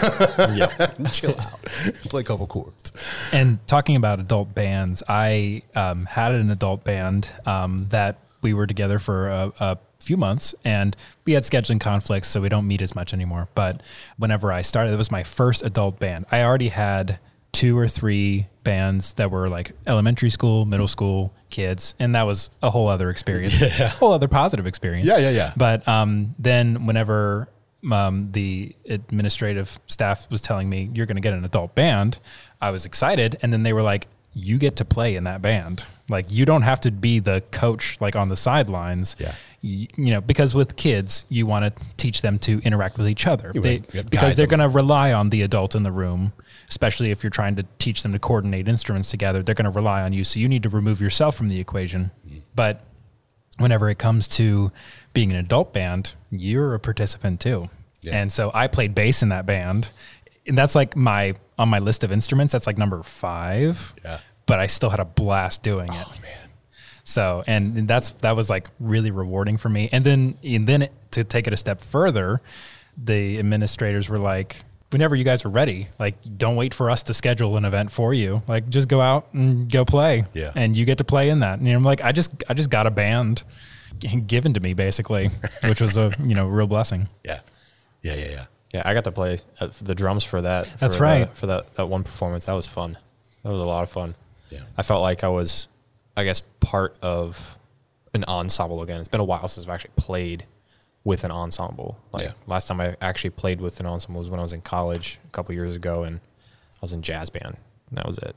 [0.56, 0.68] Yeah.
[1.12, 1.62] chill out,
[2.08, 2.92] play a couple chords.
[3.32, 8.66] And talking about adult bands, I um, had an adult band um, that we were
[8.66, 12.80] together for a, a few months, and we had scheduling conflicts, so we don't meet
[12.80, 13.48] as much anymore.
[13.54, 13.82] But
[14.16, 16.26] whenever I started, it was my first adult band.
[16.30, 17.18] I already had
[17.52, 22.50] two or three bands that were like elementary school, middle school kids, and that was
[22.62, 25.06] a whole other experience, a whole other positive experience.
[25.06, 25.52] Yeah, yeah, yeah.
[25.56, 27.48] But um, then whenever
[27.90, 32.18] um, the administrative staff was telling me you're going to get an adult band,
[32.60, 34.06] I was excited, and then they were like,
[34.38, 35.84] "You get to play in that band.
[36.10, 39.16] Like you don't have to be the coach like on the sidelines.
[39.18, 39.32] Yeah.
[39.62, 43.26] Y- you know, because with kids, you want to teach them to interact with each
[43.26, 46.34] other You They- because they're going to rely on the adult in the room,
[46.68, 49.42] especially if you're trying to teach them to coordinate instruments together.
[49.42, 52.10] They're going to rely on you, so you need to remove yourself from the equation.
[52.28, 52.42] Mm.
[52.54, 52.84] But
[53.58, 54.70] whenever it comes to
[55.14, 57.70] being an adult band, you're a participant too.
[58.02, 58.16] Yeah.
[58.20, 59.88] And so I played bass in that band.
[60.46, 63.94] And that's like my on my list of instruments, that's like number five.
[64.04, 64.20] Yeah.
[64.46, 66.06] But I still had a blast doing it.
[66.06, 66.50] Oh man,
[67.04, 69.88] So and that's that was like really rewarding for me.
[69.92, 72.40] And then and then to take it a step further,
[72.96, 77.14] the administrators were like, whenever you guys are ready, like don't wait for us to
[77.14, 78.42] schedule an event for you.
[78.46, 80.24] Like just go out and go play.
[80.32, 80.52] Yeah.
[80.54, 81.58] And you get to play in that.
[81.58, 83.42] And I'm like, I just I just got a band
[84.26, 85.30] given to me basically,
[85.64, 87.08] which was a you know real blessing.
[87.24, 87.40] yeah,
[88.02, 88.44] yeah, yeah, yeah.
[88.76, 90.70] Yeah, I got to play uh, the drums for that.
[90.78, 91.36] That's for, uh, right.
[91.36, 92.44] for that, that one performance.
[92.44, 92.98] That was fun.
[93.42, 94.14] That was a lot of fun.
[94.50, 94.60] Yeah.
[94.76, 95.68] I felt like I was,
[96.16, 97.56] I guess, part of
[98.12, 99.00] an ensemble again.
[99.00, 100.44] It's been a while since I've actually played
[101.04, 101.96] with an ensemble.
[102.12, 102.32] Like Yeah.
[102.46, 105.30] last time I actually played with an ensemble was when I was in college a
[105.30, 107.56] couple years ago, and I was in jazz band.
[107.88, 108.36] And that was it.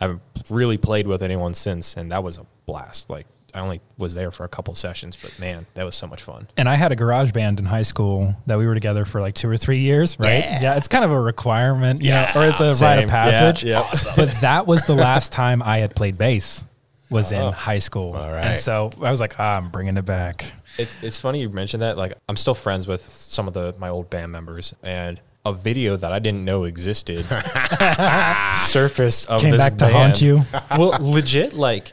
[0.00, 3.10] I haven't really played with anyone since, and that was a blast.
[3.10, 6.22] Like I only was there for a couple sessions, but man, that was so much
[6.22, 6.48] fun.
[6.56, 9.34] And I had a garage band in high school that we were together for like
[9.34, 10.40] two or three years, right?
[10.60, 13.62] Yeah, it's kind of a requirement, you know, or it's a rite of passage.
[13.62, 14.12] Yeah, yeah.
[14.16, 16.64] But that was the last time I had played bass
[17.10, 17.48] was Oh.
[17.48, 18.14] in high school.
[18.14, 18.44] All right.
[18.44, 20.52] And so I was like, ah, I'm bringing it back.
[20.76, 21.96] It's it's funny you mentioned that.
[21.96, 25.94] Like I'm still friends with some of the my old band members, and a video
[25.96, 27.24] that I didn't know existed
[28.66, 29.94] surfaced of Came this back to band.
[29.94, 30.42] haunt you.
[30.76, 31.92] well, legit, like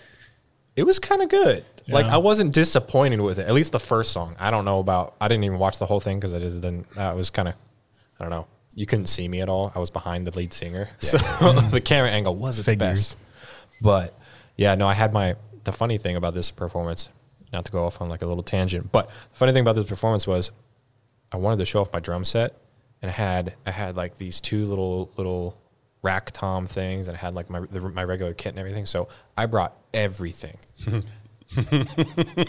[0.76, 1.66] it was kind of good.
[1.88, 3.48] Like I wasn't disappointed with it.
[3.48, 4.36] At least the first song.
[4.40, 5.16] I don't know about.
[5.20, 6.86] I didn't even watch the whole thing because I just didn't.
[6.98, 7.56] I was kind of.
[8.20, 8.48] I don't know.
[8.76, 9.72] You couldn't see me at all.
[9.76, 13.18] I was behind the lead singer, so the camera angle wasn't the best.
[13.82, 14.18] But
[14.56, 15.36] yeah, no, I had my.
[15.64, 17.10] The funny thing about this performance,
[17.52, 19.88] not to go off on like a little tangent, but the funny thing about this
[19.88, 20.52] performance was,
[21.32, 22.56] I wanted to show off my drum set,
[23.02, 25.61] and I had I had like these two little little
[26.04, 28.86] rack tom things, and I had like my the, my regular kit and everything.
[28.86, 30.58] So I brought everything,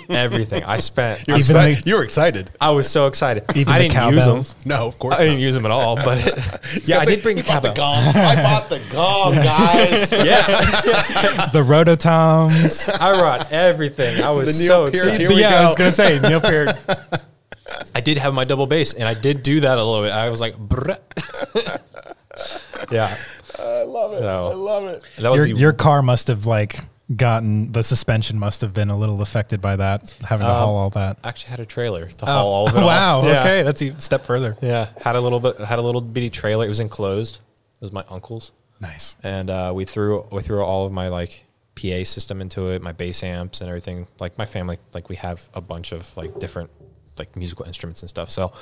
[0.08, 0.64] everything.
[0.64, 1.26] I spent.
[1.26, 2.50] You were, Even exci- the- you were excited.
[2.60, 3.44] I was so excited.
[3.54, 4.34] Even I didn't use them.
[4.34, 4.56] cowbells?
[4.64, 6.18] No, of course I didn't use them at all, but
[6.84, 7.74] yeah, I did bring a the cowbell.
[7.74, 8.02] gong.
[8.14, 10.12] I bought the gong, guys.
[10.12, 10.46] Yeah,
[11.52, 12.88] The rototoms.
[13.00, 14.22] I brought everything.
[14.22, 15.20] I was The so Neil Peart, excited.
[15.20, 16.70] here we yeah, I was gonna say Neil Peart.
[17.94, 20.12] I did have my double bass, and I did do that a little bit.
[20.12, 20.96] I was like, Brr.
[22.90, 23.14] yeah,
[23.58, 24.20] I love it.
[24.20, 25.02] So- I love it.
[25.18, 26.78] that was Your, the, your car must have like
[27.16, 30.76] gotten the suspension must have been a little affected by that, having to Um, haul
[30.76, 31.18] all that.
[31.22, 32.78] I actually had a trailer to haul all of it.
[32.82, 33.22] Oh, wow.
[33.24, 33.40] Yeah.
[33.40, 34.56] Okay, that's a step further.
[34.62, 36.64] Yeah, had a little bit, had a little bitty trailer.
[36.64, 37.36] It was enclosed.
[37.36, 39.16] It was my uncle's, Nice.
[39.22, 42.92] and uh, we threw we threw all of my like PA system into it, my
[42.92, 44.06] bass amps and everything.
[44.20, 46.70] Like my family, like we have a bunch of like different
[47.18, 48.30] like musical instruments and stuff.
[48.30, 48.52] So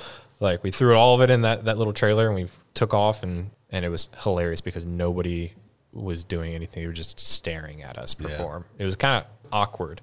[0.40, 3.22] like we threw all of it in that that little trailer, and we took off,
[3.22, 5.52] and and it was hilarious because nobody
[5.92, 6.82] was doing anything.
[6.82, 8.64] They were just staring at us perform.
[8.78, 10.00] It was kind of awkward,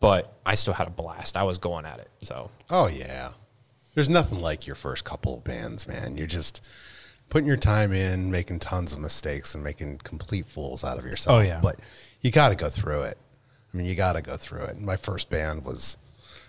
[0.00, 1.36] but I still had a blast.
[1.36, 2.10] I was going at it.
[2.22, 3.30] So Oh yeah.
[3.94, 6.16] There's nothing like your first couple of bands, man.
[6.16, 6.60] You're just
[7.30, 11.36] putting your time in, making tons of mistakes and making complete fools out of yourself.
[11.36, 11.60] Oh, yeah.
[11.62, 11.78] But
[12.20, 13.18] you got to go through it.
[13.72, 14.80] I mean, you got to go through it.
[14.80, 15.96] My first band was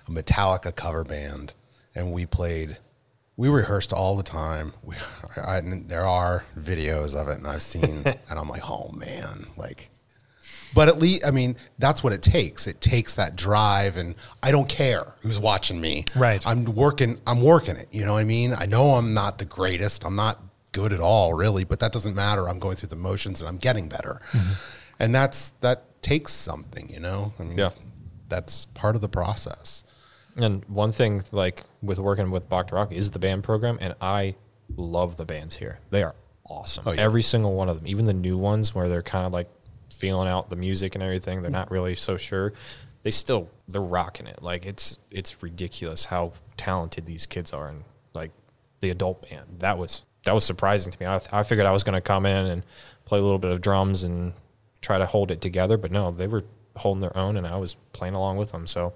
[0.08, 1.54] a Metallica cover band
[1.94, 2.78] and we played
[3.38, 4.74] we rehearsed all the time.
[4.84, 4.96] We,
[5.38, 9.48] I, and there are videos of it, and I've seen, and I'm like, oh man,
[9.58, 9.90] like.
[10.74, 12.68] But at least, I mean, that's what it takes.
[12.68, 16.04] It takes that drive, and I don't care who's watching me.
[16.16, 16.46] Right.
[16.46, 17.22] I'm working.
[17.26, 17.88] I'm working it.
[17.92, 18.54] You know what I mean?
[18.54, 20.04] I know I'm not the greatest.
[20.04, 20.42] I'm not
[20.74, 21.64] good at all, really.
[21.64, 22.50] But that doesn't matter.
[22.50, 24.20] I'm going through the motions, and I'm getting better.
[24.34, 24.54] Mm-hmm.
[25.00, 26.90] And that's that takes something.
[26.90, 27.34] You know.
[27.40, 27.70] I mean, Yeah.
[28.28, 29.86] That's part of the process.
[30.36, 33.96] And one thing, like with working with Bach to Rock, is the band program, and
[34.02, 34.36] I
[34.76, 35.80] love the bands here.
[35.92, 36.16] They are
[36.50, 36.84] awesome.
[36.88, 37.02] Oh, yeah.
[37.02, 39.50] Every single one of them, even the new ones where they're kind of like
[39.94, 41.42] feeling out the music and everything.
[41.42, 42.54] They're not really so sure.
[43.04, 44.42] They still they're rocking it.
[44.42, 48.32] Like it's it's ridiculous how talented these kids are, and like
[48.80, 49.60] the adult band.
[49.60, 51.06] That was that was surprising to me.
[51.06, 52.64] I, I figured I was going to come in and
[53.06, 54.34] play a little bit of drums and
[54.82, 56.44] try to hold it together, but no, they were
[56.78, 58.68] holding their own, and I was playing along with them.
[58.68, 58.94] So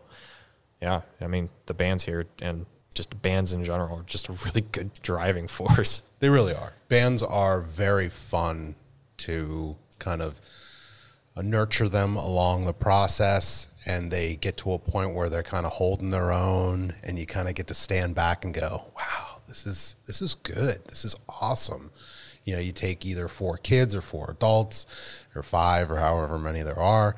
[0.82, 4.62] yeah, I mean the bands here and just bands in general are just a really
[4.62, 6.04] good driving force.
[6.20, 6.74] They really are.
[6.88, 8.76] Bands are very fun
[9.18, 10.40] to kind of
[11.38, 15.74] nurture them along the process, and they get to a point where they're kind of
[15.74, 19.66] holding their own, and you kind of get to stand back and go, "Wow, this
[19.66, 20.86] is this is good.
[20.86, 21.92] This is awesome."
[22.46, 24.86] You know, you take either four kids or four adults,
[25.36, 27.16] or five or however many there are,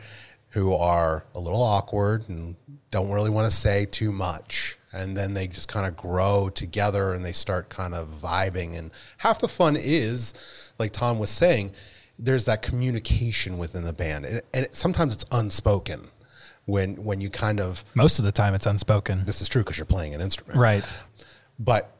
[0.51, 2.55] who are a little awkward and
[2.91, 4.77] don't really want to say too much.
[4.93, 8.77] And then they just kind of grow together and they start kind of vibing.
[8.77, 10.33] And half the fun is,
[10.77, 11.71] like Tom was saying,
[12.19, 14.25] there's that communication within the band.
[14.25, 16.09] And, and it, sometimes it's unspoken
[16.65, 19.23] when, when you kind of, Most of the time, it's unspoken.
[19.25, 20.83] this is true because you're playing an instrument Right.
[21.57, 21.95] but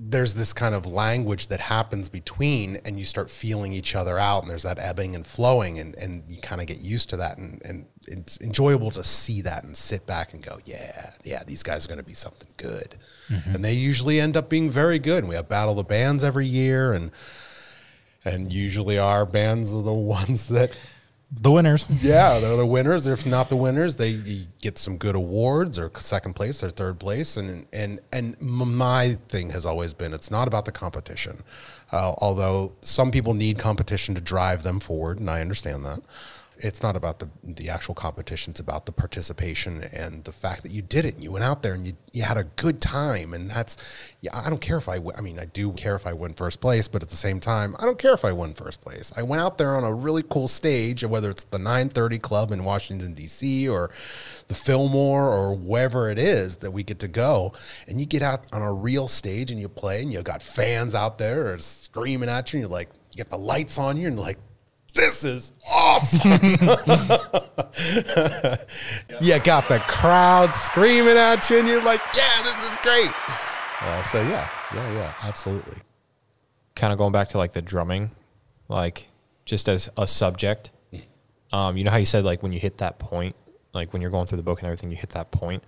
[0.00, 4.42] there's this kind of language that happens between and you start feeling each other out
[4.42, 7.36] and there's that ebbing and flowing and, and you kind of get used to that
[7.36, 11.64] and, and it's enjoyable to see that and sit back and go yeah yeah these
[11.64, 12.96] guys are going to be something good.
[13.28, 13.56] Mm-hmm.
[13.56, 15.18] And they usually end up being very good.
[15.18, 17.10] And we have battle of the bands every year and
[18.24, 20.70] and usually our bands are the ones that
[21.30, 21.86] The winners.
[22.02, 23.06] yeah, they're the winners.
[23.06, 27.36] If not the winners, they get some good awards or second place or third place.
[27.36, 31.42] And and and my thing has always been it's not about the competition.
[31.92, 36.00] Uh, although some people need competition to drive them forward, and I understand that.
[36.60, 38.50] It's not about the the actual competition.
[38.50, 41.14] It's about the participation and the fact that you did it.
[41.14, 43.32] And you went out there and you you had a good time.
[43.32, 43.76] And that's
[44.20, 44.30] yeah.
[44.34, 44.98] I don't care if I.
[45.16, 47.76] I mean, I do care if I win first place, but at the same time,
[47.78, 49.12] I don't care if I win first place.
[49.16, 52.64] I went out there on a really cool stage, whether it's the 930 Club in
[52.64, 53.68] Washington D.C.
[53.68, 53.90] or
[54.48, 57.52] the Fillmore or wherever it is that we get to go,
[57.86, 60.94] and you get out on a real stage and you play, and you got fans
[60.94, 64.18] out there screaming at you, and you're like, you get the lights on you, and
[64.18, 64.38] like,
[64.98, 66.30] this is awesome.
[69.20, 73.10] you got the crowd screaming at you, and you're like, yeah, this is great.
[73.80, 75.78] Uh, so yeah, yeah, yeah, absolutely.
[76.74, 78.10] kind of going back to like the drumming,
[78.68, 79.08] like
[79.44, 80.70] just as a subject.
[81.52, 83.34] Um, you know how you said like when you hit that point,
[83.72, 85.62] like when you're going through the book and everything, you hit that point.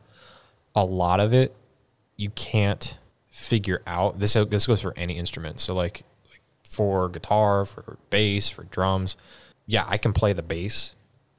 [0.75, 1.55] A lot of it
[2.21, 4.19] you can't figure out.
[4.19, 5.59] This this goes for any instrument.
[5.61, 6.05] So like, like
[6.71, 9.17] for guitar, for bass, for drums.
[9.67, 10.95] Yeah, I can play the bass,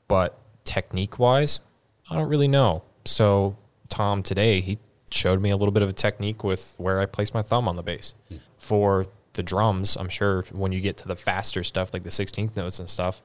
[0.07, 1.61] but technique wise,
[2.09, 2.83] I don't really know.
[3.05, 3.55] So
[3.89, 4.77] Tom today he
[5.09, 7.75] showed me a little bit of a technique with where I place my thumb on
[7.75, 8.13] the bass.
[8.29, 8.37] Hmm.
[8.57, 12.55] For the drums, I'm sure when you get to the faster stuff like the 16th
[12.55, 13.21] notes and stuff,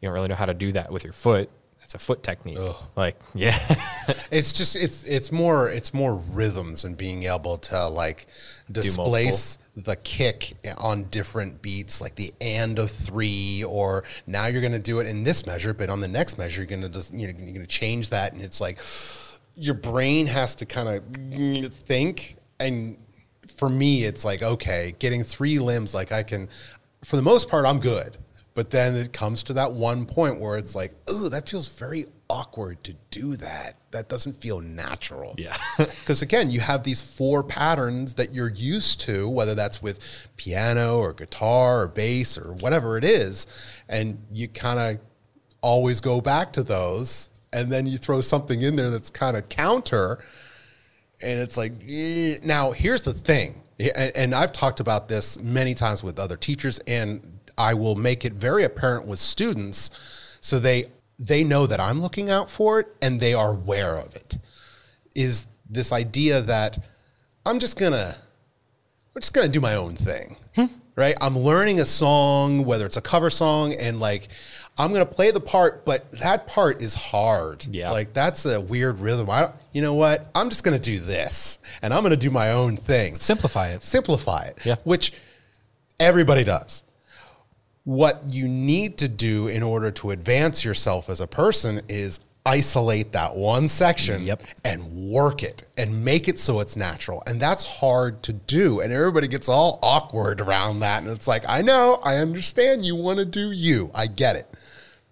[0.00, 1.50] you don't really know how to do that with your foot.
[1.78, 2.58] That's a foot technique.
[2.96, 3.58] Like, yeah.
[4.30, 8.26] It's just it's it's more it's more rhythms and being able to like
[8.70, 14.72] displace the kick on different beats, like the and of three, or now you're going
[14.72, 17.26] to do it in this measure, but on the next measure you're going to you
[17.26, 18.78] know you're going to change that, and it's like
[19.54, 22.36] your brain has to kind of think.
[22.58, 22.98] And
[23.56, 26.48] for me, it's like okay, getting three limbs, like I can,
[27.04, 28.16] for the most part, I'm good.
[28.60, 32.04] But then it comes to that one point where it's like, oh, that feels very
[32.28, 33.76] awkward to do that.
[33.90, 35.34] That doesn't feel natural.
[35.38, 35.56] Yeah.
[35.78, 40.98] Because again, you have these four patterns that you're used to, whether that's with piano
[40.98, 43.46] or guitar or bass or whatever it is.
[43.88, 45.02] And you kind of
[45.62, 47.30] always go back to those.
[47.54, 50.22] And then you throw something in there that's kind of counter.
[51.22, 52.36] And it's like, eh.
[52.42, 53.62] now here's the thing.
[53.78, 58.24] And, and I've talked about this many times with other teachers, and I will make
[58.24, 59.90] it very apparent with students
[60.40, 64.16] so they they know that I'm looking out for it and they are aware of
[64.16, 64.38] it.
[65.14, 66.78] Is this idea that
[67.44, 68.16] I'm just gonna
[69.14, 70.36] I'm just gonna do my own thing.
[70.54, 70.66] Hmm.
[70.96, 71.16] Right?
[71.20, 74.28] I'm learning a song, whether it's a cover song, and like
[74.78, 77.66] I'm gonna play the part, but that part is hard.
[77.66, 77.90] Yeah.
[77.90, 79.28] Like that's a weird rhythm.
[79.28, 80.30] I don't, you know what?
[80.34, 83.18] I'm just gonna do this and I'm gonna do my own thing.
[83.18, 83.82] Simplify it.
[83.82, 84.58] Simplify it.
[84.64, 84.76] Yeah.
[84.84, 85.12] Which
[85.98, 86.84] everybody does.
[87.90, 93.10] What you need to do in order to advance yourself as a person is isolate
[93.12, 94.44] that one section Yep.
[94.64, 97.20] and work it and make it so it's natural.
[97.26, 98.78] And that's hard to do.
[98.78, 101.02] And everybody gets all awkward around that.
[101.02, 103.90] And it's like, I know, I understand you want to do you.
[103.92, 104.48] I get it.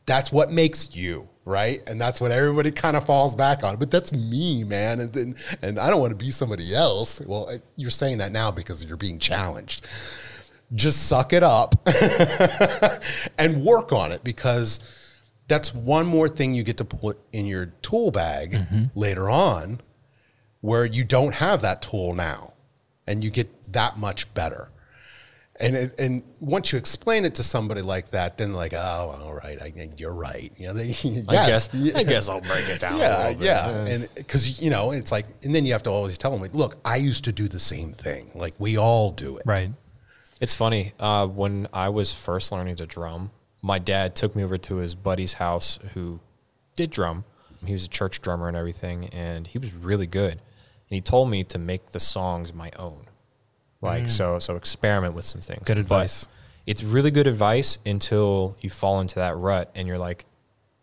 [0.06, 1.82] That's what makes you, right?
[1.88, 3.74] And that's what everybody kind of falls back on.
[3.76, 5.00] But that's me, man.
[5.00, 7.20] And then, and I don't want to be somebody else.
[7.22, 9.84] Well, you're saying that now because you're being challenged
[10.74, 11.74] just suck it up
[13.38, 14.80] and work on it because
[15.48, 18.84] that's one more thing you get to put in your tool bag mm-hmm.
[18.94, 19.80] later on
[20.60, 22.52] where you don't have that tool now
[23.06, 24.68] and you get that much better.
[25.60, 29.34] And, it, and once you explain it to somebody like that, then like, oh, all
[29.34, 30.52] right, I, you're right.
[30.56, 31.96] You know, they, yes, I guess, yeah.
[31.96, 32.94] I guess I'll break it down.
[32.94, 33.44] a Yeah, little bit.
[33.44, 36.40] yeah, and because you know it's like, and then you have to always tell them
[36.40, 38.30] like, look, I used to do the same thing.
[38.36, 39.42] Like we all do it.
[39.46, 39.70] Right.
[40.40, 40.92] It's funny.
[40.98, 43.30] Uh, when I was first learning to drum,
[43.62, 46.20] my dad took me over to his buddy's house who
[46.76, 47.24] did drum.
[47.64, 50.32] He was a church drummer and everything, and he was really good.
[50.32, 53.06] And he told me to make the songs my own.
[53.80, 55.62] Like so, so experiment with some things.
[55.64, 56.26] Good But advice.
[56.66, 60.24] it's really good advice until you fall into that rut and you're like,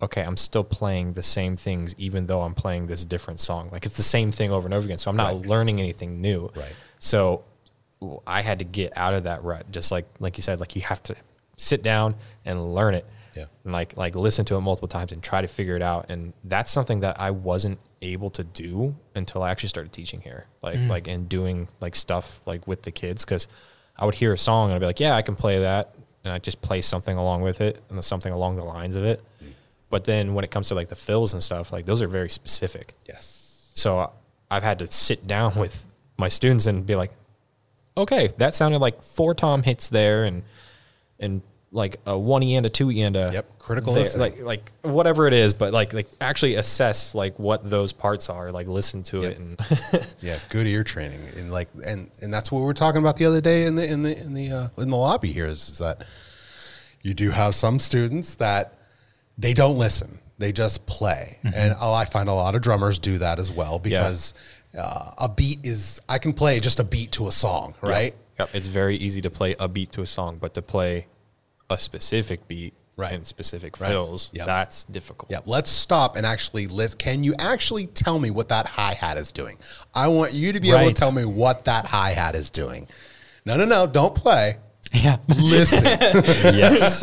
[0.02, 3.70] okay, I'm still playing the same things even though I'm playing this different song.
[3.72, 4.98] Like it's the same thing over and over again.
[4.98, 6.52] So I'm not learning anything new.
[6.56, 6.72] Right.
[7.00, 7.44] So
[8.02, 9.72] w- I had to get out of that rut.
[9.72, 11.16] Just like like you said, like you have to
[11.58, 13.06] sit down and learn it.
[13.36, 13.46] Yeah.
[13.64, 16.06] And like like listen to it multiple times and try to figure it out.
[16.10, 20.46] And that's something that I wasn't able to do until I actually started teaching here.
[20.62, 20.90] Like mm.
[20.90, 23.48] like and doing like stuff like with the kids because
[23.98, 26.34] I would hear a song and I'd be like, yeah, I can play that, and
[26.34, 29.24] I just play something along with it and something along the lines of it.
[29.44, 29.52] Mm.
[29.90, 32.30] But then when it comes to like the fills and stuff, like those are very
[32.30, 32.94] specific.
[33.08, 33.72] Yes.
[33.76, 34.10] So uh,
[34.50, 37.12] I've had to sit down with my students and be like,
[37.98, 40.44] okay, that sounded like four tom hits there and
[41.20, 41.42] and
[41.72, 44.72] like a one e and a two e and a Yep, critical there, like like
[44.82, 49.04] whatever it is, but like like actually assess like what those parts are, like listen
[49.04, 49.60] to it and
[50.22, 53.26] Yeah, good ear training, and like, and and that's what we were talking about the
[53.26, 55.78] other day in the in the in the uh, in the lobby here is, is
[55.80, 56.06] that
[57.02, 58.74] you do have some students that
[59.38, 60.20] they don't listen.
[60.38, 61.40] They just play.
[61.44, 61.56] Mm-hmm.
[61.56, 64.34] And oh, I find a lot of drummers do that as well because
[64.78, 68.16] uh, a beat is, I can play just a beat to a song, right?
[68.40, 68.50] Yep.
[68.54, 71.08] It's very easy to play a beat to a song, but to play
[71.70, 73.12] a specific beat Right.
[73.12, 73.90] and specific Right.
[73.90, 74.46] fills, Yep.
[74.46, 75.30] that's difficult.
[75.30, 76.98] Yeah, let's stop and actually list.
[76.98, 79.58] Can you actually tell me what that hi hat is doing?
[79.94, 82.88] I want you to be able to tell me what that hi hat is doing.
[83.46, 84.58] No, no, no, don't play.
[84.94, 85.18] Yeah.
[85.28, 85.84] Listen.
[86.56, 87.02] yes.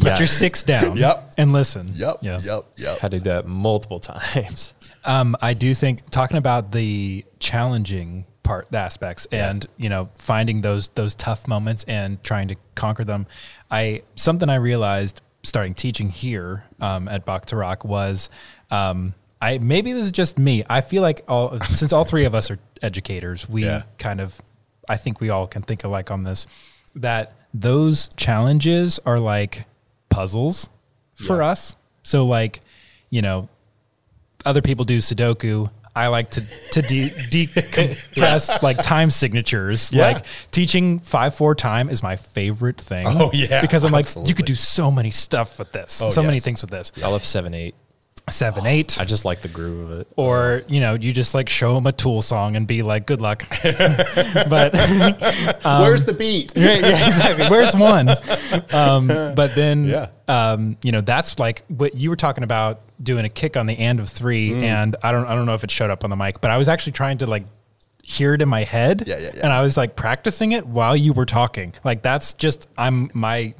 [0.00, 0.96] Put your sticks down.
[0.96, 1.34] Yep.
[1.36, 1.90] And listen.
[1.94, 2.38] yep, Yeah.
[2.42, 2.98] yep, yep.
[2.98, 4.74] Had to do that multiple times.
[5.04, 10.60] Um, I do think talking about the challenging part, the aspects, and you know, finding
[10.62, 13.26] those those tough moments and trying to conquer them.
[13.70, 18.30] I something I realized starting teaching here um, at Bach to Rock was.
[18.70, 20.64] Um, I, maybe this is just me.
[20.70, 23.82] I feel like all since all three of us are educators, we Yeah.
[23.98, 24.40] kind of,
[24.88, 26.46] I think we all can think alike on this.
[26.94, 29.66] That those challenges are like
[30.08, 30.70] puzzles
[31.14, 31.48] for Yeah.
[31.48, 31.76] us.
[32.02, 32.62] So like,
[33.10, 33.50] you know,
[34.44, 35.70] other people do Sudoku.
[35.96, 36.40] I like to
[36.72, 39.92] to de- decompress like time signatures.
[39.92, 40.08] Yeah.
[40.08, 43.06] Like teaching five four time is my favorite thing.
[43.08, 46.22] Oh, yeah, because I'm like you could do so many stuff with this, Oh, so
[46.22, 46.90] many things with this.
[47.02, 47.74] I love seven eight.
[48.30, 50.08] Seven eight, I just like the groove of it.
[50.16, 53.20] or you know, you just like show them a Tool song and be like, "Good
[53.20, 54.72] luck." but
[55.62, 56.52] Where's the beat?
[56.56, 57.46] yeah, yeah, exactly.
[57.48, 58.08] Where's one?
[58.72, 60.08] Um, but then, Yeah.
[60.26, 63.74] um, you know, that's like what you were talking about doing a kick on the
[63.74, 64.62] end of three, Mm.
[64.62, 66.56] and I don't, I don't know if it showed up on the mic, but I
[66.56, 67.44] was actually trying to like
[68.02, 69.40] hear it in my head, Yeah, yeah, yeah.
[69.44, 71.74] and I was like practicing it while you were talking.
[71.84, 73.52] Like that's just I'm my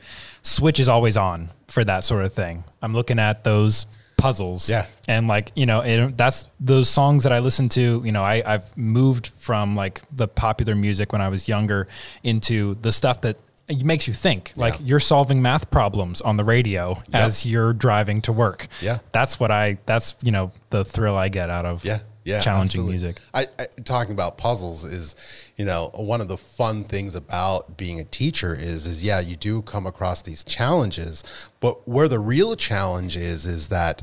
[0.42, 2.64] switch is always on for that sort of thing.
[2.80, 3.84] I'm looking at those
[4.16, 4.86] puzzles, Yeah.
[5.08, 8.42] and like you know it, that's those songs that i listen to you know I,
[8.46, 11.86] i've moved from like the popular music when i was younger
[12.22, 13.36] into the stuff that
[13.68, 14.86] it makes you think like Yeah.
[14.86, 18.98] you're solving math problems on the radio as you're driving to work Yeah.
[19.12, 22.81] that's what i that's you know the thrill i get out of Yeah, yeah, challenging
[22.81, 22.93] absolutely.
[22.93, 25.14] music I, I talking about puzzles is,
[25.57, 29.37] you know, one of the fun things about being a teacher is, is yeah, you
[29.37, 31.22] do come across these challenges,
[31.61, 34.03] but where the real challenge is, is that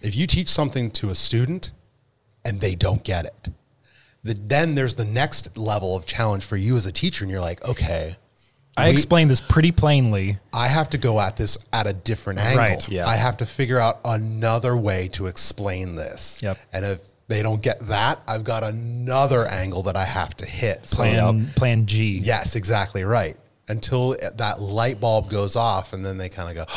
[0.00, 1.70] if you teach something to a student
[2.44, 3.48] and they don't get it,
[4.24, 7.40] the, then there's the next level of challenge for you as a teacher, and you're
[7.40, 8.16] like, okay.
[8.76, 12.40] i we- explained this pretty plainly I have to go at this at a different
[12.40, 12.64] angle.
[12.64, 13.06] Right, yeah.
[13.06, 16.42] I have to figure out another way to explain this.
[16.42, 16.58] Yep.
[16.72, 20.86] And if they don't get that, I've got another angle that I have to hit.
[20.86, 23.36] So- plan plan g yes, exactly right.
[23.68, 26.72] Until that light bulb goes off, and then they kind of go,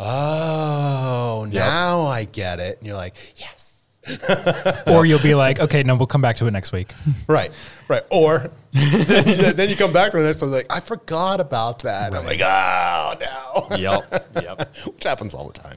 [0.00, 5.94] "Oh, now I get it." And you're like, "Yes, or you'll be like okay no
[5.96, 6.94] we'll come back to it next week
[7.26, 7.50] right,
[7.88, 11.40] right." Or then, you, then you come back to the next one, like, "I forgot
[11.40, 14.24] about that." I'm like, "Oh no." Yep.
[14.42, 14.76] Yep.
[14.86, 15.76] which happens all the time.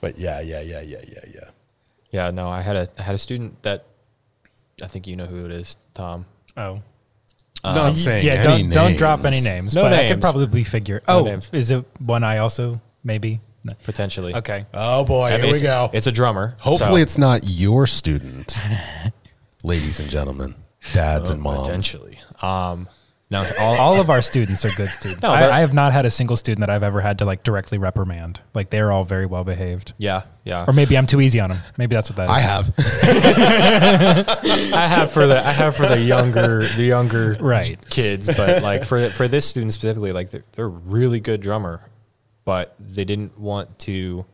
[0.00, 1.50] But yeah, yeah, yeah, yeah, yeah, yeah.
[2.16, 3.84] Yeah, no, I had a I had a student that
[4.82, 6.24] I think you know who it is, Tom.
[6.56, 6.82] oh
[7.62, 9.44] Not saying yeah any don't, don't drop any names.
[9.44, 11.50] names No but i could probably figure No oh names.
[11.52, 13.72] is it one i also maybe No.
[13.84, 14.32] Potentially.
[14.34, 15.90] okay Oh boy, I mean, here we go.
[15.92, 16.56] It's a drummer.
[16.60, 18.54] Hopefully, so- it's not your student,
[19.62, 20.54] ladies and gentlemen,
[20.94, 21.66] dads and moms.
[21.66, 22.18] potentially.
[22.40, 22.88] Um,
[23.30, 25.22] no, all, all of our students are good students.
[25.22, 27.42] No, I, I have not had a single student that I've ever had to like
[27.42, 28.40] directly reprimand.
[28.54, 29.94] Like they're all very well behaved.
[29.98, 30.64] yeah, yeah.
[30.68, 31.58] Or maybe I'm too easy on them.
[31.76, 32.30] Maybe that's what that is.
[32.30, 32.72] I have.
[34.74, 37.78] I have for the I have for the younger the younger Right.
[37.90, 41.88] kids, but like for for this student specifically, like they're, they're a really good drummer,
[42.44, 44.24] but they didn't want to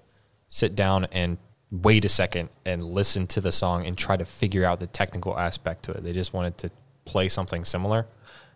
[0.48, 1.38] sit down and
[1.70, 5.38] wait a second and listen to the song and try to figure out the technical
[5.38, 6.02] aspect to it.
[6.04, 6.70] They just wanted to
[7.06, 8.06] play something similar,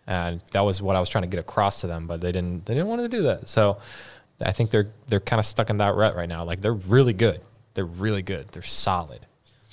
[0.07, 2.07] and that was what I was trying to get across to them.
[2.07, 3.47] But they didn't they didn't want to do that.
[3.47, 3.77] So
[4.41, 6.43] I think they're they're kind of stuck in that rut right now.
[6.43, 7.41] Like they're really good.
[7.73, 8.47] They're really good.
[8.49, 9.25] They're solid.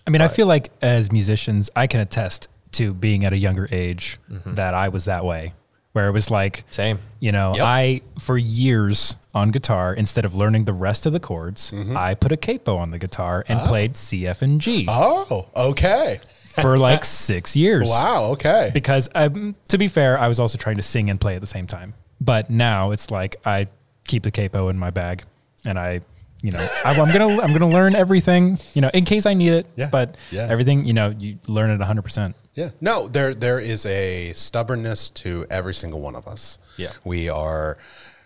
[0.07, 3.69] I mean, I feel like as musicians, I can attest to being at a younger
[3.71, 4.55] age mm-hmm.
[4.55, 5.55] that I was that way,
[5.93, 6.99] where it was like, Same.
[7.21, 7.65] you know, Yep.
[7.65, 11.97] I, for years on guitar, instead of learning the rest of the chords, mm-hmm.
[11.97, 13.67] I put a capo on the guitar and ah.
[13.67, 16.21] played C, F, and G Oh, okay.
[16.61, 17.89] For like six years.
[17.89, 18.33] Wow.
[18.33, 18.71] Okay.
[18.73, 21.47] because um, to be fair, I was also trying to sing and play at the
[21.47, 21.95] same time.
[22.21, 23.69] But now it's like I
[24.05, 25.25] keep the capo in my bag,
[25.67, 26.01] and I,
[26.41, 29.53] you know, I, I'm gonna I'm gonna learn everything, you know, in case I need
[29.53, 29.67] it.
[29.77, 30.47] Yeah, But yeah.
[30.49, 32.03] everything, you know, you learn it 100.
[32.03, 32.71] percent Yeah.
[32.81, 36.59] No, there there is a stubbornness to every single one of us.
[36.77, 36.93] Yeah.
[37.03, 37.79] We are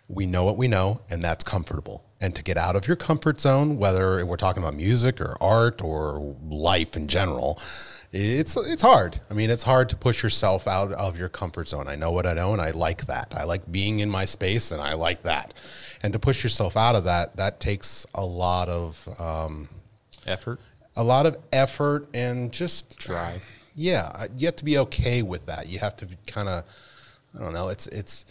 [0.09, 2.05] we know what we know and that's comfortable.
[2.21, 5.83] And to get out of your comfort zone, whether we're talking about music or art
[5.83, 7.61] or life in general,
[8.13, 9.21] it's it's hard.
[9.31, 11.87] I mean, it's hard to push yourself out of your comfort zone.
[11.89, 13.35] I know what I know, and I like that.
[13.37, 15.53] I like being in my space, and I like that.
[16.03, 19.69] And to push yourself out of that, that takes a lot of um,
[20.27, 20.61] Effort,
[20.97, 23.43] a lot of effort and just drive.
[23.75, 25.67] yeah, you have to be okay with that.
[25.69, 26.65] You have to kind of,
[27.35, 28.27] I don't know, it's it's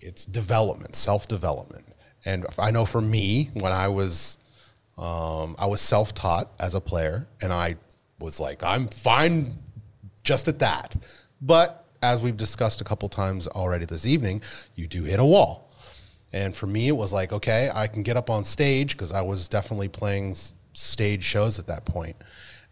[0.00, 1.86] it's development, self development.
[2.24, 4.38] And I know for me, when I was,
[4.98, 7.76] um, I was self taught as a player, and I
[8.18, 9.58] was like, I'm fine
[10.22, 10.94] just at that.
[11.40, 14.42] But as we've discussed a couple times already this evening,
[14.74, 15.72] you do hit a wall.
[16.32, 19.20] And for me, it was like, okay, I can get up on stage because I
[19.22, 22.16] was definitely playing s- stage shows at that point.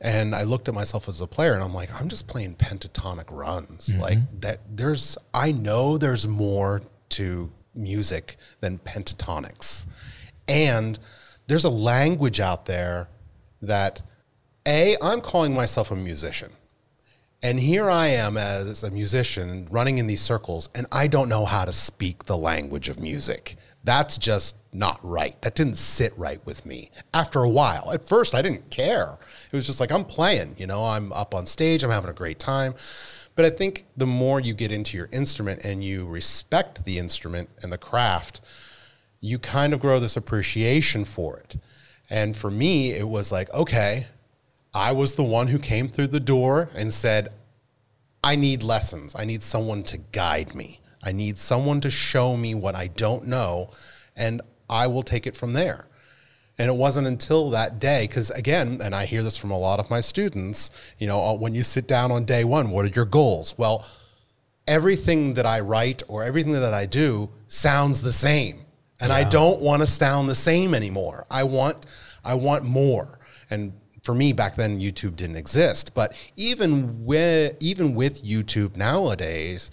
[0.01, 3.27] And I looked at myself as a player and I'm like, I'm just playing pentatonic
[3.31, 3.95] runs.
[3.95, 6.81] Like that, there's, I know there's more
[7.11, 9.87] to music than pentatonics.
[10.49, 10.99] And
[11.47, 13.09] there's a language out there
[13.63, 14.03] that,
[14.67, 16.53] A, I'm calling myself a musician.
[17.43, 21.47] And here I am as a musician running in these circles, and I don't know
[21.47, 23.57] how to speak the language of music.
[23.83, 25.41] That's just not right.
[25.41, 26.91] That didn't sit right with me.
[27.15, 29.17] After a while, at first, I didn't care.
[29.51, 32.15] It was just like, I'm playing, you know, I'm up on stage, I'm having a
[32.15, 32.75] great time.
[33.35, 37.49] But I think the more you get into your instrument and you respect the instrument
[37.63, 38.41] and the craft,
[39.21, 41.57] you kind of grow this appreciation for it.
[42.09, 44.09] And for me, it was like, okay,
[44.75, 47.29] I was the one who came through the door and said,
[48.23, 49.15] I need lessons.
[49.17, 50.81] I need someone to guide me.
[51.03, 53.71] I need someone to show me what I don't know,
[54.15, 55.87] and I will take it from there.
[56.61, 59.81] And it wasn't until that day, because again, and I hear this from a lot
[59.81, 62.89] of my students, you know, uh, when you sit down on day one, what are
[62.89, 63.57] your goals?
[63.57, 63.87] Well,
[64.67, 68.67] everything that I write or everything that I do sounds the same.
[69.01, 71.25] And I don't want to sound the same anymore.
[71.31, 71.87] I want
[72.23, 73.19] I want more.
[73.49, 79.71] And for me back then YouTube didn't exist, but even with even with YouTube nowadays,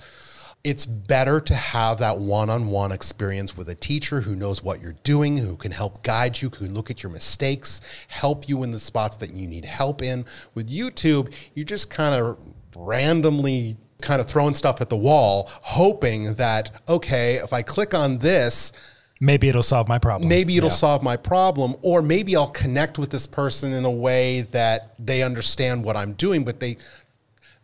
[0.68, 5.38] it's better to have that one-on-one experience with a teacher who knows what you're doing,
[5.38, 8.80] who can help guide you, who can look at your mistakes, help you in the
[8.80, 10.26] spots that you need help in.
[10.56, 12.38] With YouTube, you're just kind of
[12.76, 18.18] randomly kind of throwing stuff at the wall, hoping that, okay, if I click on
[18.18, 18.74] this,
[19.22, 20.28] Maybe it'll solve my problem.
[20.28, 24.42] maybe it'll solve my problem, or maybe I'll connect with this person in a way
[24.52, 26.76] that they understand what I'm doing, but they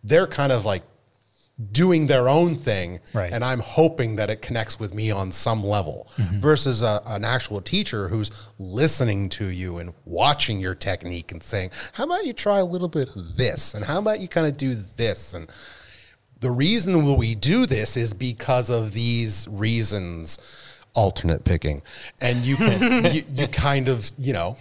[0.05, 0.83] they're kind of like
[1.71, 3.31] doing their own thing, Right.
[3.31, 6.07] and I'm hoping that it connects with me on some level.
[6.17, 6.39] Mm-hmm.
[6.39, 11.69] Versus a, an actual teacher who's listening to you and watching your technique and saying,
[11.93, 14.57] "How about you try a little bit of this?" and "How about you kind of
[14.57, 15.47] do this?" and
[16.39, 20.39] the reason we do this is because of these reasons
[20.95, 21.81] alternate picking
[22.21, 22.55] and you
[23.11, 24.55] you, you kind of you know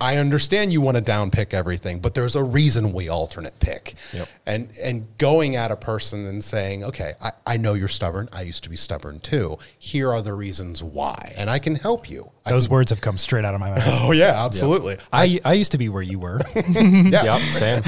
[0.00, 3.94] i understand you want to down pick everything but there's a reason we alternate pick
[4.12, 4.28] Yep.
[4.46, 8.42] and and going at a person and saying okay I, I know you're stubborn i
[8.42, 12.30] used to be stubborn too here are the reasons why and i can help you
[12.46, 13.82] I- Those words have come straight out of my mouth.
[13.86, 16.40] oh yeah absolutely I, I used to be where you were.
[16.70, 17.82] yeah Yep, same.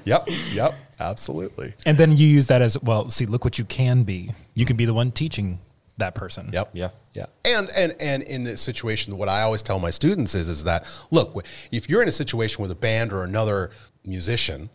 [0.04, 4.02] yep yep absolutely and then you use that as well, see, look what you can
[4.02, 4.32] be.
[4.54, 5.58] You can be the one teaching
[5.98, 6.50] that person.
[6.52, 6.70] Yep.
[6.72, 6.90] Yeah.
[7.12, 7.26] Yeah.
[7.44, 10.86] And and and in this situation, what I always tell my students is is that
[11.10, 13.70] look, if you're in a situation with a band or another
[14.04, 14.70] musician,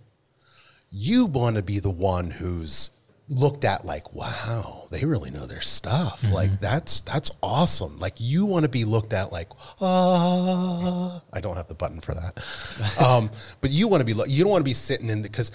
[0.91, 2.91] you want to be the one who's
[3.29, 6.23] looked at like, wow, they really know their stuff.
[6.29, 7.99] Like that's that's awesome.
[7.99, 9.49] Like you want to be looked at like,
[9.81, 12.99] ah, I don't have the button for that.
[13.01, 15.51] um, but you want to be, you don't want to be sitting in because,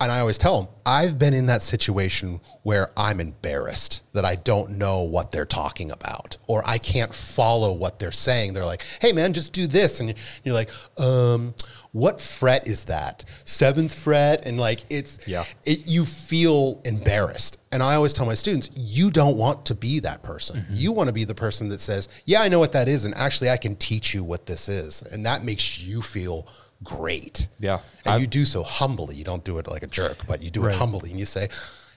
[0.00, 4.34] and I always tell them, I've been in that situation where I'm embarrassed that I
[4.36, 8.54] don't know what they're talking about or I can't follow what they're saying.
[8.54, 10.00] They're like, hey man, just do this.
[10.00, 11.54] And you're like, um,
[11.92, 13.24] what fret is that?
[13.44, 14.46] Seventh fret?
[14.46, 15.44] And like, it's, Yeah.
[15.64, 17.58] it, you feel embarrassed.
[17.72, 20.64] And I always tell my students, you don't want to be that person.
[20.70, 23.04] You want to be the person that says, yeah, I know what that is.
[23.04, 25.02] And actually, I can teach you what this is.
[25.02, 26.46] And that makes you feel
[26.82, 27.48] great.
[27.58, 27.80] Yeah.
[28.04, 29.16] And I've- you do so humbly.
[29.16, 30.74] You don't do it like a jerk, but you do Right.
[30.74, 31.10] it humbly.
[31.10, 31.48] And you say,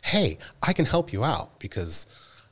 [0.04, 2.06] hey, I can help you out because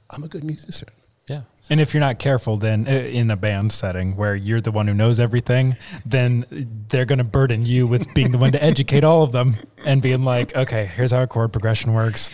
[0.10, 0.88] I'm a good musician.
[1.28, 1.42] Yeah.
[1.70, 4.88] And if you're not careful, then uh, in a band setting where you're the one
[4.88, 6.46] who knows everything, then
[6.90, 9.56] they're going to burden you with being the one to educate all of them
[9.86, 12.30] and being like, okay, here's how a chord progression works.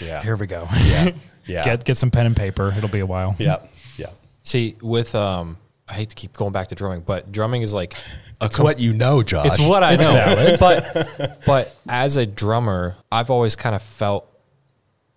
[0.00, 0.22] Yeah.
[0.22, 0.68] Here we go.
[0.84, 1.10] Yeah.
[1.46, 1.64] Yeah.
[1.64, 2.72] Get get some pen and paper.
[2.76, 3.34] It'll be a while.
[3.38, 3.56] yeah.
[3.96, 4.10] Yeah.
[4.44, 5.56] See, with um,
[5.90, 7.94] I hate to keep going back to drumming, but drumming is like
[8.40, 9.46] a It's what you know, Josh.
[9.46, 10.56] It's what I know.
[10.58, 14.26] But but as a drummer, I've always kind of felt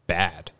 [0.07, 0.51] bad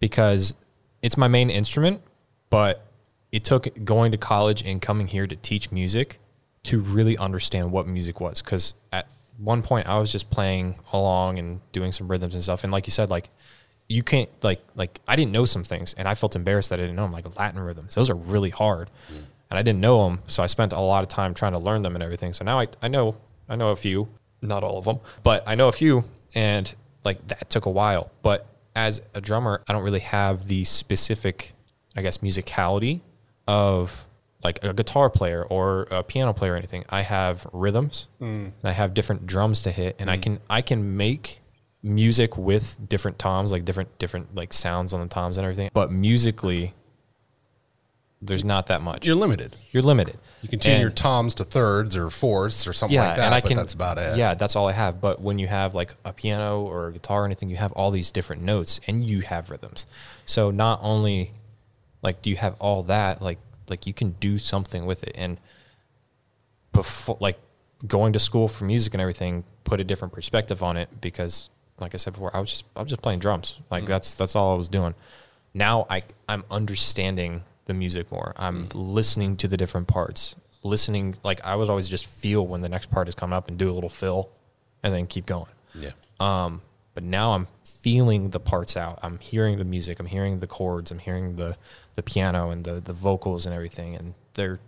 [0.00, 0.54] because
[1.02, 2.02] it's my main instrument,
[2.50, 2.86] but
[3.32, 6.20] it took going to college and coming here to teach music
[6.64, 8.40] to really understand what music was.
[8.40, 12.62] Because at one point, I was just playing along and doing some rhythms and stuff.
[12.62, 13.28] And like you said, like
[13.88, 16.82] you can't like like I didn't know some things, and I felt embarrassed that I
[16.82, 17.94] didn't know them, like Latin rhythms.
[17.94, 19.24] Those are really hard, mm.
[19.52, 21.82] And I didn't know them, so I spent a lot of time trying to learn
[21.82, 22.32] them and everything.
[22.32, 23.18] So now I I know
[23.50, 24.08] I know a few,
[24.40, 26.74] not all of them, but I know a few, and
[27.04, 28.10] like that took a while.
[28.22, 31.52] But as a drummer, I don't really have the specific,
[31.94, 33.02] I guess, musicality
[33.46, 34.06] of
[34.42, 36.86] like a guitar player or a piano player or anything.
[36.88, 38.46] I have rhythms mm.
[38.46, 40.22] and I have different drums to hit and I mm.
[40.22, 41.40] can I can make
[41.82, 45.68] music with different toms, like different different like sounds on the toms and everything.
[45.74, 46.72] But musically
[48.22, 49.04] there's not that much.
[49.04, 49.56] You're limited.
[49.72, 50.16] You're limited.
[50.42, 53.34] You can tune And- your toms to thirds or fourths or something like that, and
[53.34, 54.16] I but can, that's about it.
[54.16, 55.00] Yeah, that's all I have.
[55.00, 57.90] But when you have like a piano or a guitar or anything, you have all
[57.90, 59.86] these different notes and you have rhythms.
[60.24, 61.32] So not only
[62.00, 65.12] like do you have all that, like like you can do something with it.
[65.16, 65.38] And
[66.72, 67.38] before like
[67.86, 71.94] going to school for music and everything put a different perspective on it because like
[71.94, 73.60] I said before, I was just I was just playing drums.
[73.70, 73.88] Like mm.
[73.88, 74.94] that's that's all I was doing.
[75.54, 77.42] Now I I'm understanding
[77.72, 78.34] the music more.
[78.36, 80.36] I'm listening to the different parts.
[80.62, 83.58] Listening like I was always just feel when the next part is coming up and
[83.58, 84.30] do a little fill
[84.82, 85.50] and then keep going.
[85.74, 85.90] Yeah.
[86.20, 86.62] Um,
[86.94, 88.98] but now I'm feeling the parts out.
[89.02, 89.98] I'm hearing the music.
[89.98, 90.90] I'm hearing the chords.
[90.90, 91.56] I'm hearing the
[91.96, 93.96] the piano and the the vocals and everything.
[93.96, 94.60] And they're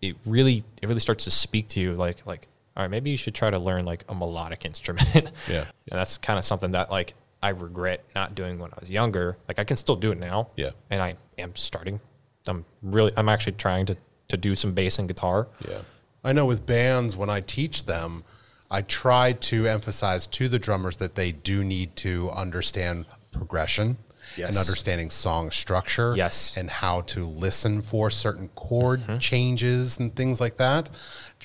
[0.00, 2.46] it really it really starts to speak to you like like
[2.76, 5.32] all right maybe you should try to learn like a melodic instrument.
[5.48, 5.64] Yeah.
[5.90, 9.36] and that's kind of something that like I regret not doing when I was younger.
[9.48, 10.50] Like I can still do it now.
[10.56, 10.70] Yeah.
[10.90, 12.00] and I am starting.
[12.46, 13.96] I'm really I'm actually trying to
[14.28, 15.48] to do some bass and guitar.
[15.68, 15.80] Yeah.
[16.22, 18.24] I know with bands, when I teach them,
[18.70, 23.96] I try to emphasize to the drummers that they do need to understand progression
[24.36, 26.56] and understanding song structure Yes.
[26.56, 29.18] and how to listen for certain chord mm-hmm.
[29.18, 30.88] changes and things like that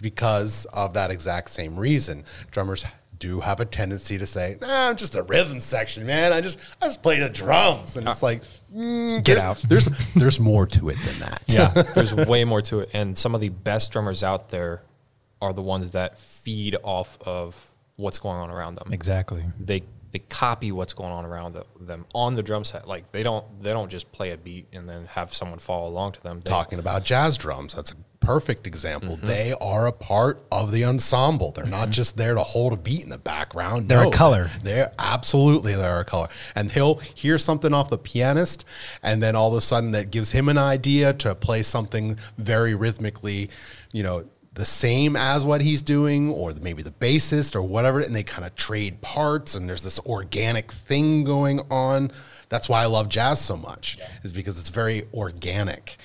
[0.01, 2.23] because of that exact same reason.
[2.51, 2.85] Drummers
[3.17, 6.33] do have a tendency to say, nah, I'm just a rhythm section, man.
[6.33, 7.97] I just I just play the drums.
[7.97, 8.43] And uh, it's like
[8.75, 9.57] mm, Get there's, out.
[9.67, 11.43] There's there's more to it than that.
[11.47, 14.81] Yeah, there's way more to it, and some of the best drummers out there
[15.41, 18.91] are the ones that feed off of what's going on around them.
[18.91, 19.43] Exactly.
[19.59, 19.83] They
[20.15, 22.87] they copy what's going on around the, them on the drum set.
[22.87, 26.13] Like they don't they don't just play a beat and then have someone follow along
[26.13, 26.39] to them.
[26.39, 27.73] They, talking about jazz drums.
[27.73, 29.17] That's a perfect example.
[29.17, 29.27] Mm-hmm.
[29.27, 31.51] They are a part of the ensemble.
[31.51, 33.89] They're not just there to hold a beat in the background.
[33.89, 34.51] They're a color.
[34.63, 36.29] They're absolutely they're a color.
[36.55, 38.63] And he'll hear something off the pianist,
[39.03, 42.73] and then all of a sudden that gives him an idea to play something very
[42.73, 43.49] rhythmically,
[43.91, 44.23] you know.
[44.55, 48.45] The same as what he's doing, or maybe the bassist, or whatever, and they kind
[48.45, 52.11] of trade parts, and there's this organic thing going on.
[52.49, 55.97] That's why I love jazz so much, is because it's very organic.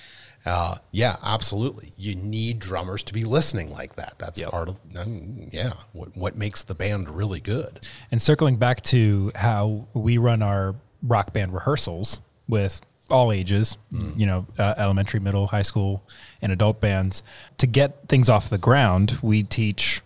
[0.45, 1.93] Uh, yeah, absolutely.
[1.97, 4.15] You need drummers to be listening like that.
[4.19, 4.51] That's Yep.
[4.51, 7.87] part of, um, yeah, what, what makes the band really good.
[8.11, 12.81] And circling back to how we run our rock band rehearsals with
[13.11, 13.77] all ages,
[14.17, 16.03] you know, uh, elementary, middle, high school,
[16.41, 17.23] and adult bands,
[17.59, 20.01] to get things off the ground, we teach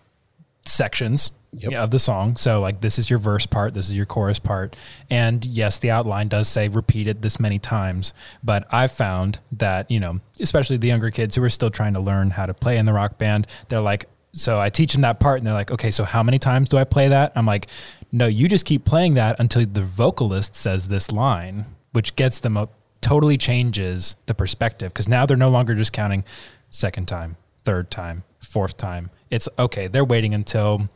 [0.65, 1.71] sections Yep.
[1.73, 2.35] of the song.
[2.35, 4.75] So, like, this is your verse part, this is your chorus part.
[5.09, 8.13] And yes, the outline does say repeat it this many times.
[8.43, 12.01] But I've found that, you know, especially the younger kids who are still trying to
[12.01, 15.21] learn how to play in the rock band, they're like, so I teach them that
[15.21, 17.31] part and they're like, okay, so how many times do I play that?
[17.37, 17.67] I'm like,
[18.11, 22.57] no, you just keep playing that until the vocalist says this line, which gets them
[22.57, 22.73] up,
[23.05, 26.23] totally changes the perspective because now they're no longer just counting
[26.71, 29.11] second time, third time, fourth time.
[29.29, 30.89] It's okay, they're waiting until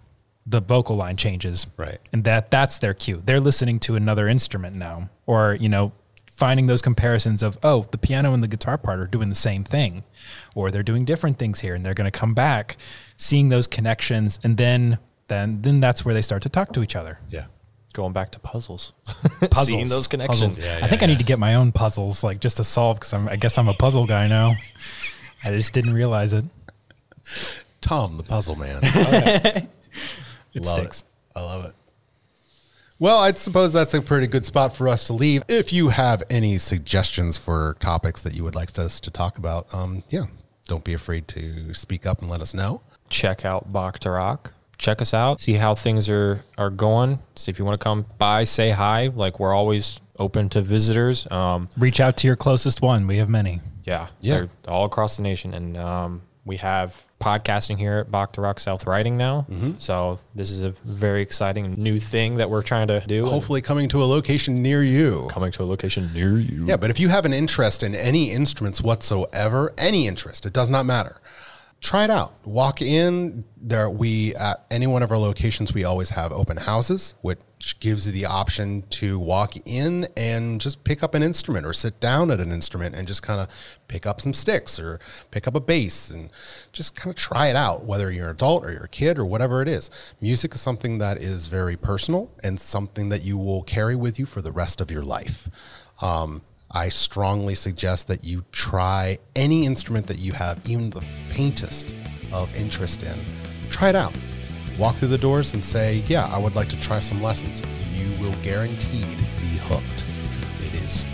[0.44, 1.68] the vocal line changes.
[1.78, 2.00] Right.
[2.12, 3.22] And that that's their cue.
[3.24, 5.92] They're listening to another instrument now or, you know,
[6.32, 9.64] finding those comparisons of, oh, the piano and the guitar part are doing the same
[9.64, 10.04] thing
[10.56, 12.76] or they're doing different things here and they're going to come back
[13.18, 14.98] seeing those connections and then
[15.28, 17.20] then then that's where they start to talk to each other.
[17.30, 17.46] Yeah.
[17.94, 19.68] Going back to puzzles, Puzzles.
[19.68, 20.56] seeing those connections.
[20.58, 20.84] Puzzles.
[20.84, 23.26] I think I need to get my own puzzles like just to solve because I'm
[23.40, 24.56] guess I'm a puzzle guy now.
[25.44, 26.46] I just didn't realize it.
[27.82, 28.82] Tom, the puzzle man.
[30.52, 31.02] It Love sticks.
[31.02, 31.40] it.
[31.40, 31.76] I love it.
[32.98, 35.44] Well, I suppose that's a pretty good spot for us to leave.
[35.48, 39.72] If you have any suggestions for topics that you would like us to talk about,
[39.74, 40.26] um, yeah,
[40.68, 42.82] don't be afraid to speak up and let us know.
[43.10, 44.54] check out Bach to Rock.
[44.80, 45.40] Check us out.
[45.42, 47.20] See how things are are going.
[47.36, 49.08] See if you want to come by, say hi.
[49.14, 51.28] Like we're always open to visitors.
[51.30, 53.06] Um, Reach out to your closest one.
[53.06, 53.62] We have many.
[53.84, 54.40] yeah, Yeah.
[54.40, 58.60] they're all across the nation, and um, We have podcasting here at Bach to Rock
[58.60, 59.46] South Riding now.
[59.78, 63.26] So this is a very exciting new thing that we're trying to do.
[63.26, 65.28] Hopefully, coming to a location near you.
[65.30, 66.66] coming to a location near you.
[66.66, 70.70] Yeah, but if you have an interest in any instruments whatsoever, any interest, it does
[70.70, 71.18] not matter.
[71.82, 72.34] Try it out.
[72.46, 73.90] Walk in there.
[73.90, 78.12] We at any one of our locations, we always have open houses, which gives you
[78.12, 82.42] the option to walk in and just pick up an instrument or sit down at
[82.42, 83.48] an instrument and just kind of
[83.88, 85.00] pick up some sticks or
[85.32, 86.30] pick up a bass and
[86.74, 89.26] just kind of try it out, whether you're an adult or you're a kid or
[89.26, 89.90] whatever it is.
[90.20, 94.26] Music is something that is very personal and something that you will carry with you
[94.26, 95.50] for the rest of your life.
[96.02, 96.42] Um,
[96.72, 101.96] I strongly suggest that you try any instrument that you have, even the faintest
[102.32, 103.18] of interest in.
[103.72, 104.14] Try it out.
[104.78, 107.62] Walk through the doors and say, Yeah, I would like to try some lessons.
[107.98, 110.06] You will guaranteed be hooked.
[110.64, 111.06] It is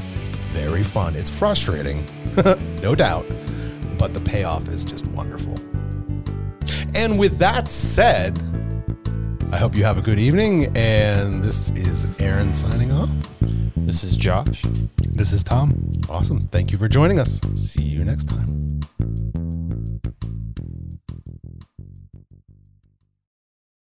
[0.51, 1.15] very fun.
[1.15, 2.05] It's frustrating,
[2.81, 3.25] no doubt,
[3.97, 5.57] but the payoff is just wonderful.
[6.93, 8.37] And with that said,
[9.53, 10.75] I hope you have a good evening.
[10.75, 13.09] And this is Aaron signing off.
[13.85, 14.63] This is Josh.
[15.11, 15.91] This is Tom.
[16.09, 16.47] Awesome.
[16.47, 17.39] Thank you for joining us.
[17.53, 18.81] See you next time.